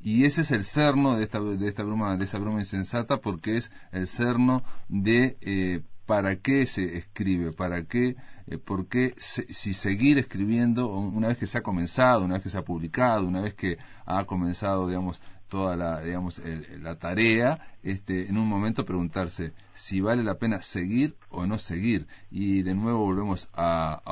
[0.00, 3.56] Y ese es el cerno de esta, de esta broma, de esa broma insensata, porque
[3.56, 9.72] es el cerno de eh, para qué se escribe, para qué, eh, por qué si
[9.72, 13.40] seguir escribiendo una vez que se ha comenzado, una vez que se ha publicado, una
[13.40, 16.38] vez que ha comenzado, digamos, toda la, digamos,
[16.82, 22.06] la tarea, este, en un momento preguntarse si vale la pena seguir o no seguir.
[22.30, 24.02] Y de nuevo volvemos a,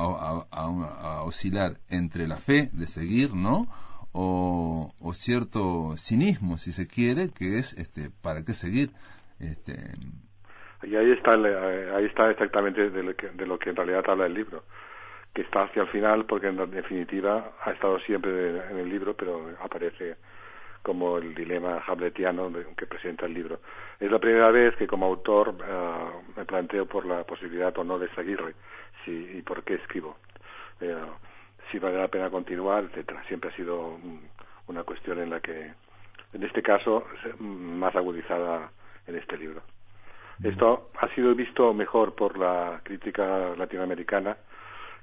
[1.23, 3.67] oscilar entre la fe de seguir, ¿no?
[4.11, 8.91] o, cierto cinismo, si se quiere, que es, este, ¿para qué seguir?
[9.37, 9.93] Este...
[10.83, 14.25] Y ahí está, ahí está exactamente de lo, que, de lo que en realidad habla
[14.25, 14.63] el libro,
[15.33, 19.51] que está hacia el final, porque en definitiva ha estado siempre en el libro, pero
[19.61, 20.15] aparece
[20.81, 23.59] como el dilema hamletiano que presenta el libro.
[23.99, 25.93] Es la primera vez que como autor eh,
[26.35, 28.55] me planteo por la posibilidad o no de seguirle
[29.05, 30.17] si, y por qué escribo.
[30.79, 30.95] Eh,
[31.71, 33.23] si vale la pena continuar, etcétera.
[33.27, 33.97] Siempre ha sido
[34.67, 35.71] una cuestión en la que,
[36.33, 37.05] en este caso,
[37.39, 38.71] más agudizada
[39.07, 39.61] en este libro.
[40.43, 44.37] Esto ha sido visto mejor por la crítica latinoamericana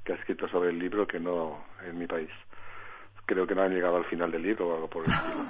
[0.05, 2.31] que ha escrito sobre el libro que no en mi país.
[3.27, 5.43] Creo que no han llegado al final del libro o algo por el estilo.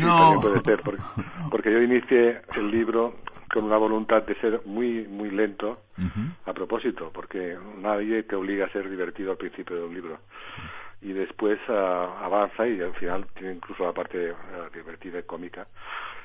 [0.06, 0.40] no.
[0.40, 1.02] puede ser, porque,
[1.50, 3.16] porque yo inicié el libro
[3.52, 5.82] con una voluntad de ser muy muy lento
[6.46, 10.18] a propósito porque nadie te obliga a ser divertido al principio de un libro
[11.02, 15.66] y después ah, avanza y al final tiene incluso la parte ah, divertida y cómica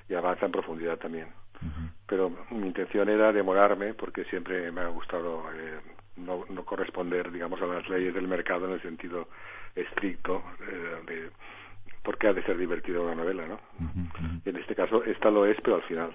[0.10, 1.28] y avanza en profundidad también.
[2.08, 5.80] Pero mi intención era demorarme porque siempre me ha gustado eh,
[6.18, 9.28] no, no corresponder digamos a las leyes del mercado en el sentido
[9.76, 11.30] estricto eh, de
[12.08, 13.60] porque ha de ser divertida una novela, ¿no?
[14.46, 16.10] En este caso, esta lo es, pero al final.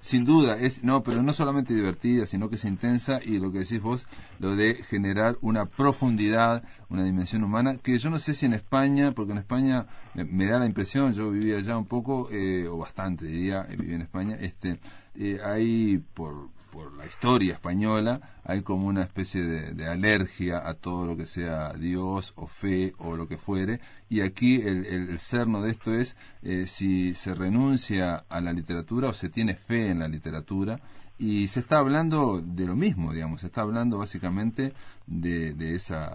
[0.00, 3.60] Sin duda, es no, pero no solamente divertida, sino que es intensa y lo que
[3.60, 4.08] decís vos,
[4.40, 9.12] lo de generar una profundidad, una dimensión humana, que yo no sé si en España,
[9.12, 13.26] porque en España me, da la impresión, yo vivía allá un poco, eh, o bastante
[13.26, 14.80] diría, eh, viví en España, este,
[15.14, 21.06] eh, hay por por la historia española, hay como una especie de, alergia a todo
[21.06, 23.80] lo que sea Dios o fe o lo que fuere.
[24.08, 29.08] Y aquí el, el, cerno de esto es eh, si se renuncia a la literatura
[29.08, 30.78] o se tiene fe en la literatura.
[31.18, 34.72] Y se está hablando de lo mismo, digamos, se está hablando básicamente
[35.06, 36.14] de, de, esa,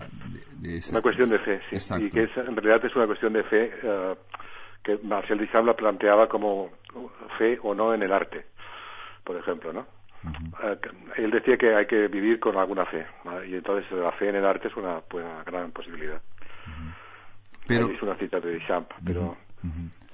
[0.59, 1.93] de, Una cuestión de fe, sí.
[1.99, 4.15] Y que en realidad es una cuestión de fe uh,
[4.81, 6.71] que Marcel Duchamp la planteaba como
[7.37, 8.45] fe o no en el arte,
[9.23, 9.85] por ejemplo, ¿no?
[10.63, 10.77] Eh,
[11.17, 13.05] él decía que hay que vivir con alguna fe,
[13.47, 16.21] y entonces la fe en el arte es una, pues, gran posibilidad.
[17.67, 17.89] Pero...
[17.89, 19.38] Es una cita de Duchamp, pero,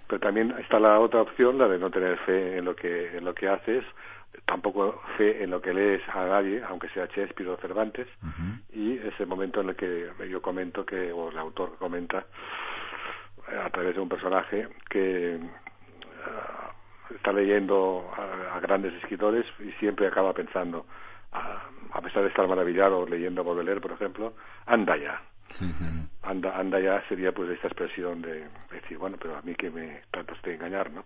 [0.08, 3.26] pero también está la otra opción, la de no tener fe en lo que, en
[3.26, 3.84] lo que haces,
[4.46, 8.08] tampoco fe en lo que lees a nadie, aunque sea Shakespeare o Cervantes,
[8.74, 12.26] y ese momento en el que yo comento que, o el autor comenta,
[13.66, 15.40] a través de un personaje que
[17.16, 20.86] está leyendo a, grandes escritores y siempre acaba pensando,
[21.32, 24.34] a, pesar de estar maravillado leyendo a Baudelaire, por ejemplo,
[24.66, 25.22] anda ya.
[26.24, 30.02] Anda, anda ya sería pues esta expresión de decir, bueno, pero a mí que me
[30.12, 31.04] trataste de engañar, ¿no?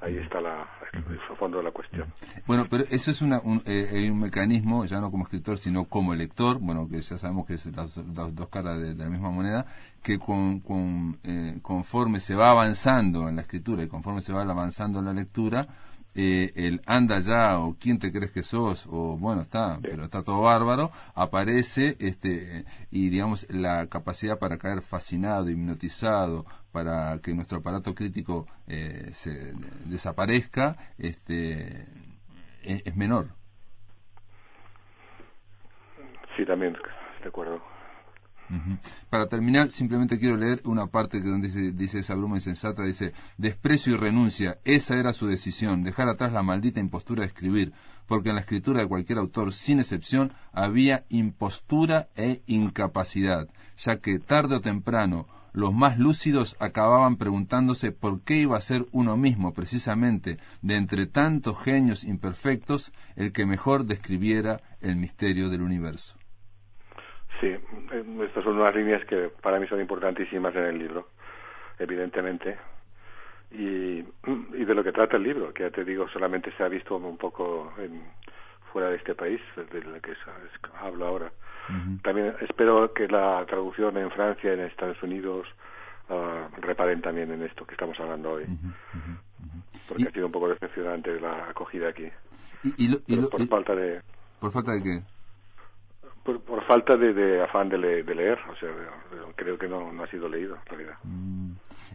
[0.00, 2.06] Ahí está la, el fondo de la cuestión.
[2.46, 6.14] Bueno, pero eso es una, un, eh, un mecanismo, ya no como escritor, sino como
[6.14, 7.94] lector, bueno, que ya sabemos que es las,
[8.34, 9.66] dos caras de, la misma moneda,
[10.02, 14.42] que con, con eh, conforme se va avanzando en la escritura y conforme se va
[14.42, 15.66] avanzando en la lectura,
[16.14, 20.22] eh, el anda ya o quién te crees que sos o bueno está pero está
[20.22, 27.58] todo bárbaro aparece este y digamos la capacidad para caer fascinado hipnotizado para que nuestro
[27.58, 29.52] aparato crítico eh, se
[29.86, 31.86] desaparezca este
[32.62, 33.28] es, menor.
[36.36, 37.60] Sí también de acuerdo
[39.08, 43.12] para terminar, simplemente quiero leer una parte que donde dice, dice esa bruma insensata, dice,
[43.38, 47.72] desprecio y renuncia, esa era su decisión, dejar atrás la maldita impostura de escribir,
[48.06, 54.18] porque en la escritura de cualquier autor, sin excepción, había impostura e incapacidad, ya que
[54.18, 59.52] tarde o temprano los más lúcidos acababan preguntándose por qué iba a ser uno mismo,
[59.52, 66.19] precisamente, de entre tantos genios imperfectos, el que mejor describiera el misterio del universo.
[67.40, 71.08] Sí, eh, estas son unas líneas que para mí son importantísimas en el libro,
[71.78, 72.58] evidentemente.
[73.52, 76.68] Y, y de lo que trata el libro, que ya te digo, solamente se ha
[76.68, 78.02] visto un poco en,
[78.72, 80.12] fuera de este país, de la que
[80.80, 81.32] hablo ahora.
[82.02, 85.46] También espero que la traducción en Francia, en Estados Unidos,
[86.08, 88.44] uh, reparen también en esto que estamos hablando hoy.
[89.88, 92.08] Porque ha sido un poco decepcionante la acogida aquí.
[92.76, 92.88] Y,
[93.26, 94.02] por falta de...
[94.40, 95.19] ¿Por falta de qué?
[96.24, 98.68] Por, falta de, afán de, leer, o sea,
[99.36, 100.98] creo que no, ha sido leído en realidad.
[101.02, 101.52] Mm.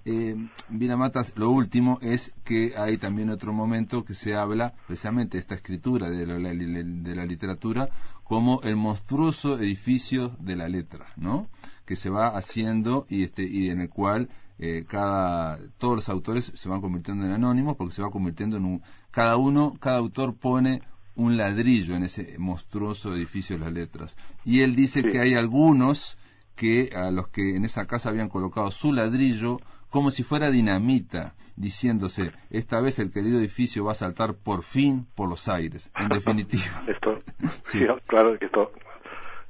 [0.07, 0.35] Eh,
[0.69, 5.55] Matas, lo último es que hay también otro momento que se habla precisamente de esta
[5.55, 7.89] escritura de la, de la literatura
[8.23, 11.47] como el monstruoso edificio de la letra, ¿no?
[11.85, 16.51] Que se va haciendo y este y en el cual eh, cada todos los autores
[16.55, 20.35] se van convirtiendo en anónimos porque se va convirtiendo en un cada uno cada autor
[20.35, 20.81] pone
[21.15, 24.17] un ladrillo en ese monstruoso edificio de las letras.
[24.43, 26.17] Y él dice que hay algunos
[26.55, 29.57] que a los que en esa casa habían colocado su ladrillo
[29.89, 35.05] como si fuera dinamita, diciéndose, esta vez el querido edificio va a saltar por fin
[35.15, 36.65] por los aires, en definitiva.
[36.87, 37.17] esto,
[37.63, 37.85] sí.
[38.05, 38.73] claro que esto,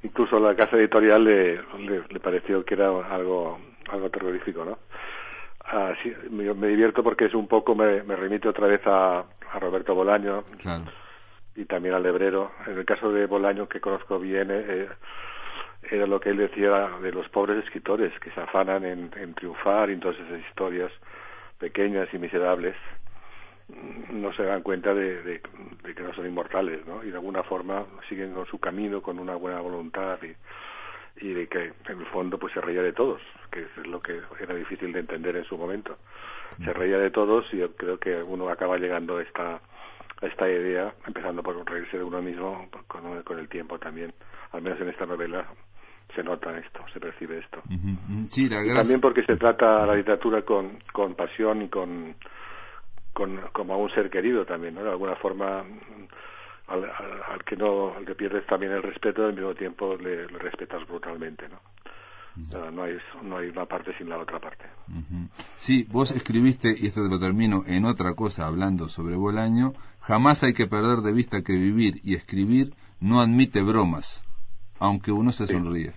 [0.04, 1.60] incluso la casa editorial le,
[2.08, 3.58] le, pareció que era algo,
[3.88, 4.78] algo terrorífico, ¿no?
[5.64, 9.96] Así, me, divierto porque es un poco, me, me remite otra vez a, a Roberto
[9.96, 10.84] Bolaño, claro
[11.56, 12.52] y también al Lebrero.
[12.66, 14.88] En el caso de Bolaño, que conozco bien, eh,
[15.90, 19.94] era lo que él decía de los pobres escritores que se afanan en, triunfar y
[19.94, 20.92] en todas esas historias
[21.58, 22.76] pequeñas y miserables
[24.12, 25.40] no se dan cuenta de,
[25.82, 27.02] que no son inmortales, ¿no?
[27.02, 31.48] Y de alguna forma siguen con su camino con una buena voluntad y, y de
[31.48, 34.92] que en el fondo pues se reía de todos, que es lo que era difícil
[34.92, 35.96] de entender en su momento.
[36.64, 39.60] Se reía de todos y yo creo que uno acaba llegando a esta
[40.22, 44.12] esta idea, empezando por reírse de uno mismo con, con, el tiempo también.
[44.52, 45.46] Al menos en esta novela
[46.14, 47.62] se nota esto, se percibe esto.
[48.74, 52.14] también porque se trata la literatura con, con pasión y con,
[53.12, 54.84] con como a un ser querido también, ¿no?
[54.84, 55.64] De alguna forma
[56.68, 60.38] al, al, que no al que pierdes también el respeto al mismo tiempo le, le
[60.38, 61.60] respetas brutalmente, ¿no?
[62.72, 64.64] No, hay, no hay una parte sin la otra parte.
[65.54, 70.42] Sí, vos escribiste, y esto te lo termino en otra cosa hablando sobre Bolaño, jamás
[70.44, 74.22] hay que perder de vista que vivir y escribir no admite bromas,
[74.78, 75.92] aunque uno se sonríe.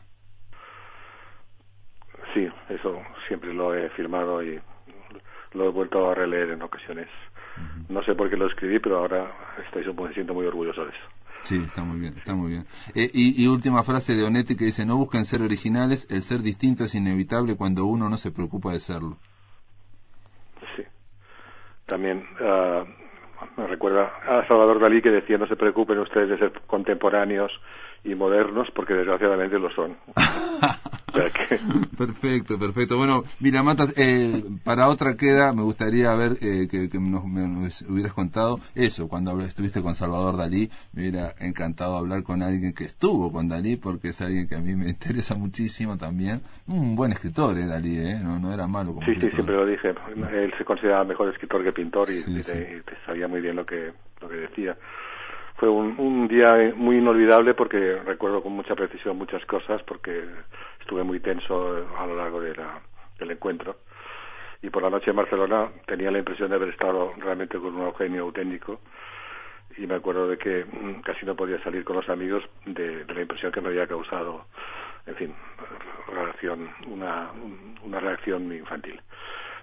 [2.34, 4.60] Sí, eso siempre lo he firmado y
[5.54, 7.08] lo he vuelto a releer en ocasiones.
[7.90, 9.32] No sé por qué lo escribí, pero ahora
[9.66, 11.19] estoy, me siento muy orgulloso de eso.
[11.44, 12.66] Sí, está muy bien, está muy bien.
[12.96, 16.84] Eh, y, última frase de Onetti que dice, no busquen ser originales, el ser distinto
[16.84, 19.18] es inevitable cuando uno no se preocupa de serlo.
[20.76, 20.84] Sí.
[21.86, 22.86] También uh,
[23.58, 27.52] me recuerda a Salvador Dalí que decía, no se preocupen ustedes de ser contemporáneos
[28.04, 29.96] y modernos, porque desgraciadamente lo son.
[31.98, 32.98] Perfecto, perfecto.
[32.98, 38.14] Bueno, mira, Matas, eh, para otra queda me gustaría ver eh, que, nos, me, hubieras
[38.14, 43.32] contado eso, cuando estuviste con Salvador Dalí, me hubiera encantado hablar con alguien que estuvo
[43.32, 46.42] con Dalí, porque es alguien que a mí me interesa muchísimo también.
[46.68, 48.20] Un buen escritor, eh, Dalí, ¿eh?
[48.24, 49.90] No, no era malo como Sí, sí, siempre lo dije.
[50.32, 52.44] Él se consideraba mejor escritor que pintor y,
[53.06, 53.92] sabía muy bien lo que,
[54.22, 54.78] lo que decía
[55.60, 60.24] fue un, día muy inolvidable porque recuerdo con mucha precisión muchas cosas porque
[60.80, 62.56] estuve muy tenso a lo largo de
[63.20, 63.76] del encuentro.
[64.62, 67.94] Y por la noche en Barcelona tenía la impresión de haber estado realmente con un
[67.96, 68.80] genio auténtico.
[69.78, 73.22] Y me acuerdo de que mm, casi no podía salir con los amigos de, la
[73.22, 74.46] impresión que me había causado
[75.06, 75.36] en fin
[76.08, 77.32] reacción una,
[77.84, 79.00] una reacción infantil.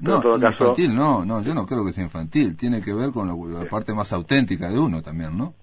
[0.00, 3.68] No, infantil no, no, yo no creo que sea infantil, tiene que ver con la
[3.68, 5.54] parte más auténtica de uno también, ¿no?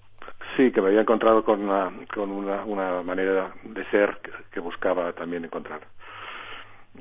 [0.55, 4.19] Sí, que me había encontrado con una, con una, una manera de ser
[4.51, 5.81] que, buscaba también encontrar.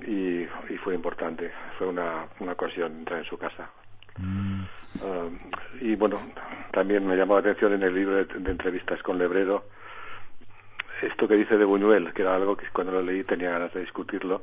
[0.07, 3.71] Y, y, fue importante, fue una, una ocasión entrar en su casa.
[4.17, 4.63] Mm.
[5.03, 5.39] Um,
[5.81, 6.21] y bueno,
[6.71, 9.65] también me llamó la atención en el libro de, entrevistas con Lebrero
[11.03, 13.81] esto que dice de Buñuel, que era algo que cuando lo leí tenía ganas de
[13.81, 14.43] discutirlo,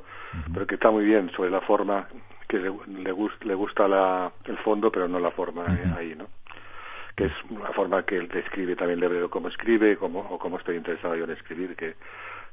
[0.52, 2.06] pero que está muy bien sobre la forma,
[2.46, 5.64] que le, le, le gusta la, el fondo, pero no la forma
[5.96, 6.26] ahí, ¿no?
[7.20, 10.76] Que es una forma que él describe también Lebrero cómo escribe, cómo, o cómo estoy
[10.76, 11.94] interesado yo en escribir, que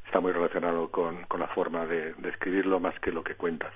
[0.05, 3.71] está muy relacionado con, con la forma de, de escribirlo más que lo que cuentas.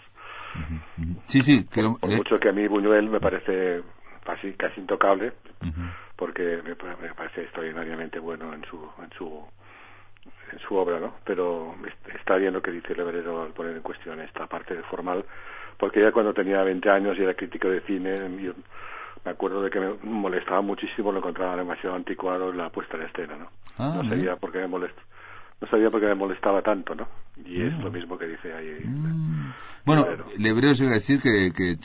[1.26, 1.66] Sí, sí.
[1.74, 3.84] Por, por mucho que a mí Buñuel me parece
[4.26, 5.34] casi, casi intocable,
[6.16, 9.46] porque me, parece extraordinariamente bueno en su, en su
[10.52, 11.16] en su obra, ¿no?
[11.24, 11.74] Pero
[12.20, 15.24] está bien lo que dice Lebrero al poner en cuestión esta parte formal,
[15.78, 18.16] porque ya cuando tenía 20 años y era crítico de cine,
[19.24, 23.36] me acuerdo de que me molestaba muchísimo, lo encontraba demasiado anticuado la puesta en escena,
[23.38, 23.50] ¿no?
[23.78, 25.06] Ah, no sabía por qué me molestaba
[25.62, 27.08] no sabía por qué me molestaba tanto, ¿no?
[27.46, 28.84] Y es lo mismo que dice ahí.
[28.84, 29.54] Mm.
[29.86, 30.08] Bueno,
[30.38, 31.78] Lebrero llega a decir que, que,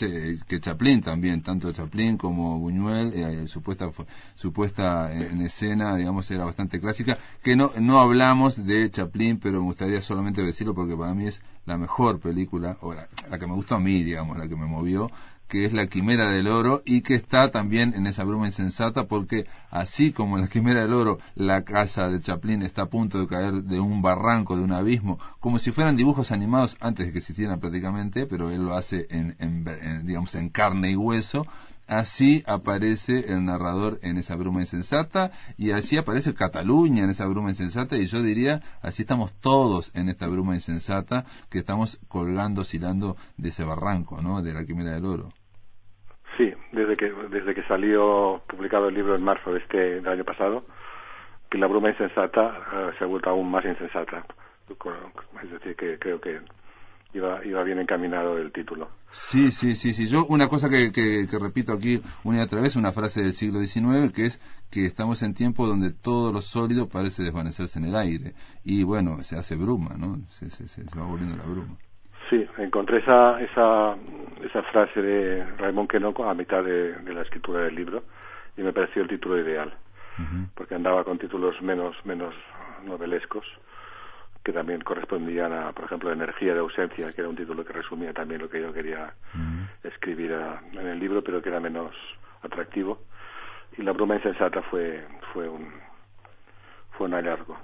[0.46, 3.90] que, Chaplin también, tanto Chaplin como Buñuel, eh, supuesta
[4.34, 9.66] supuesta en escena, digamos, era bastante clásica, que no no hablamos de Chaplin, pero me
[9.66, 13.54] gustaría solamente decirlo porque para mí es la mejor película, o la, la que me
[13.54, 15.10] gustó a mí, digamos, la que me movió,
[15.48, 19.46] que es la quimera del oro y que está también en esa bruma insensata porque
[19.70, 23.26] así como en la quimera del oro la casa de Chaplin está a punto de
[23.26, 27.18] caer de un barranco, de un abismo, como si fueran dibujos animados antes de que
[27.18, 31.46] existieran prácticamente, pero él lo hace en, en digamos en carne y hueso,
[31.86, 37.50] Así aparece el narrador en esa bruma insensata y así aparece Cataluña en esa bruma
[37.50, 43.16] insensata y yo diría, así estamos todos en esta bruma insensata que estamos colgando, oscilando
[43.36, 44.42] de ese barranco, ¿no?
[44.42, 45.32] De la quimera del oro.
[46.76, 50.62] Desde que, desde que salió publicado el libro en marzo de este del año pasado,
[51.50, 54.26] que la bruma insensata eh, se ha vuelto aún más insensata.
[55.42, 56.38] Es decir, que creo que
[57.14, 58.90] iba, iba bien encaminado el título.
[59.10, 60.06] Sí, sí, sí, sí.
[60.06, 63.60] Yo una cosa que, que, repito aquí una y otra vez, una frase del siglo
[63.60, 67.96] XIX, que es que estamos en tiempo donde todo lo sólido parece desvanecerse en el
[67.96, 68.34] aire.
[68.64, 70.18] Y bueno, se hace bruma, ¿no?
[70.28, 71.78] Se, se, va volviendo la bruma.
[72.28, 73.96] Sí, encontré esa, esa,
[74.42, 78.02] esa frase de Raymond Quenoco a mitad de, la escritura del libro
[78.56, 79.72] y me pareció el título ideal,
[80.54, 82.34] porque andaba con títulos menos, menos
[82.84, 83.46] novelescos
[84.42, 88.12] que también correspondían a, por ejemplo, Energía de ausencia, que era un título que resumía
[88.12, 89.12] también lo que yo quería
[89.82, 90.32] escribir
[90.72, 91.92] en el libro, pero que era menos
[92.42, 93.00] atractivo.
[93.76, 95.68] Y La broma insensata fue, fue un,
[96.92, 97.56] fue un hallazgo.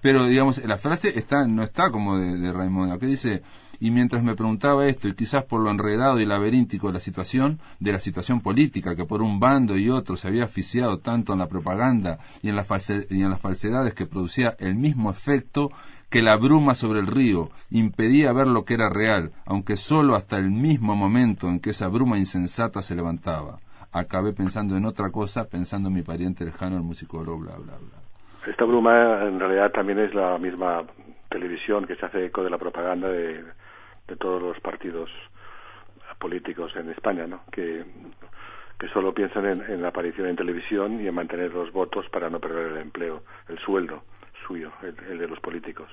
[0.00, 3.42] Pero, digamos, la frase está no está como de, de Raimundo, que dice,
[3.80, 7.60] y mientras me preguntaba esto, y quizás por lo enredado y laberíntico de la situación,
[7.78, 11.38] de la situación política, que por un bando y otro se había asfixiado tanto en
[11.38, 12.66] la propaganda y en, la
[13.10, 15.70] y en las falsedades que producía el mismo efecto
[16.10, 20.38] que la bruma sobre el río impedía ver lo que era real, aunque solo hasta
[20.38, 23.60] el mismo momento en que esa bruma insensata se levantaba.
[23.92, 27.97] Acabé pensando en otra cosa, pensando en mi pariente lejano, el músico bla, bla, bla.
[28.48, 30.84] Esta bruma en realidad también es la misma
[31.28, 33.44] televisión que se hace eco de la propaganda de,
[34.18, 35.10] todos los partidos
[36.18, 37.42] políticos en España, ¿no?
[37.52, 37.84] Que,
[38.94, 42.72] solo piensan en, la aparición en televisión y en mantener los votos para no perder
[42.72, 44.02] el empleo, el sueldo
[44.46, 45.90] suyo, el, de los políticos.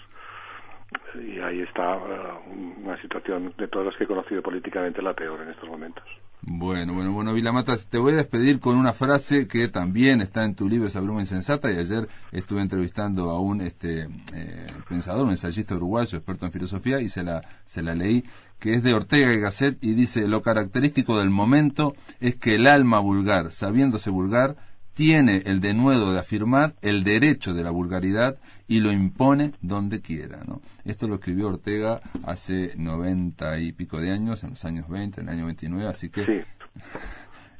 [1.15, 5.41] Y ahí está uh, una situación de todos los que he conocido políticamente la peor
[5.41, 6.05] en estos momentos.
[6.47, 10.53] Bueno, bueno, bueno, Vilamatas, te voy a despedir con una frase que también está en
[10.53, 15.31] tu libro Esa bruma insensata y ayer estuve entrevistando a un este eh, pensador, un
[15.31, 18.25] ensayista uruguayo, experto en filosofía y se la se la leí
[18.59, 22.67] que es de Ortega y Gasset y dice lo característico del momento es que el
[22.67, 24.55] alma vulgar, sabiéndose vulgar,
[24.93, 28.37] tiene el denuedo de afirmar el derecho de la vulgaridad
[28.67, 30.39] y lo impone donde quiera.
[30.47, 30.61] ¿no?
[30.85, 35.29] Esto lo escribió Ortega hace noventa y pico de años, en los años 20, en
[35.29, 36.25] el año 29, así que...
[36.25, 36.41] Sí.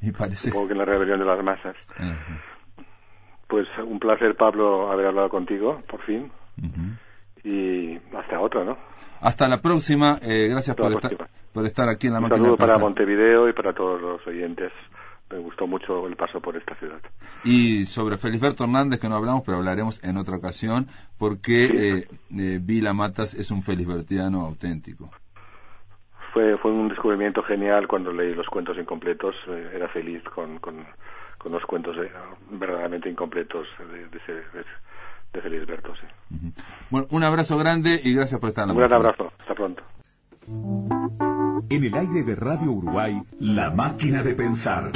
[0.02, 0.50] y parece...
[0.50, 1.76] Supongo que en la rebelión de las masas.
[3.48, 6.30] Pues un placer, Pablo, haber hablado contigo, por fin.
[7.44, 8.76] Y hasta otra, ¿no?
[9.20, 10.18] Hasta la próxima.
[10.20, 12.38] Eh, gracias por estar, por estar aquí en la Un máquina.
[12.38, 14.72] saludo para Montevideo y para todos los oyentes
[15.30, 17.00] me gustó mucho el paso por esta ciudad.
[17.44, 20.86] Y sobre Felisberto Hernández, que no hablamos, pero hablaremos en otra ocasión,
[21.18, 22.08] porque eh,
[22.38, 25.10] eh, Vila Matas es un felisbertiano auténtico.
[26.32, 29.34] Fue, fue un descubrimiento genial cuando leí los cuentos incompletos.
[29.48, 30.84] Eh, era feliz con, con,
[31.50, 31.96] los cuentos
[32.50, 35.92] verdaderamente incompletos de, de, Felisberto.
[36.90, 39.32] Bueno, un abrazo grande y gracias por estar en la Un gran abrazo.
[39.38, 39.82] Hasta pronto.
[40.48, 44.92] En el aire de Radio Uruguay, La Máquina de Pensar.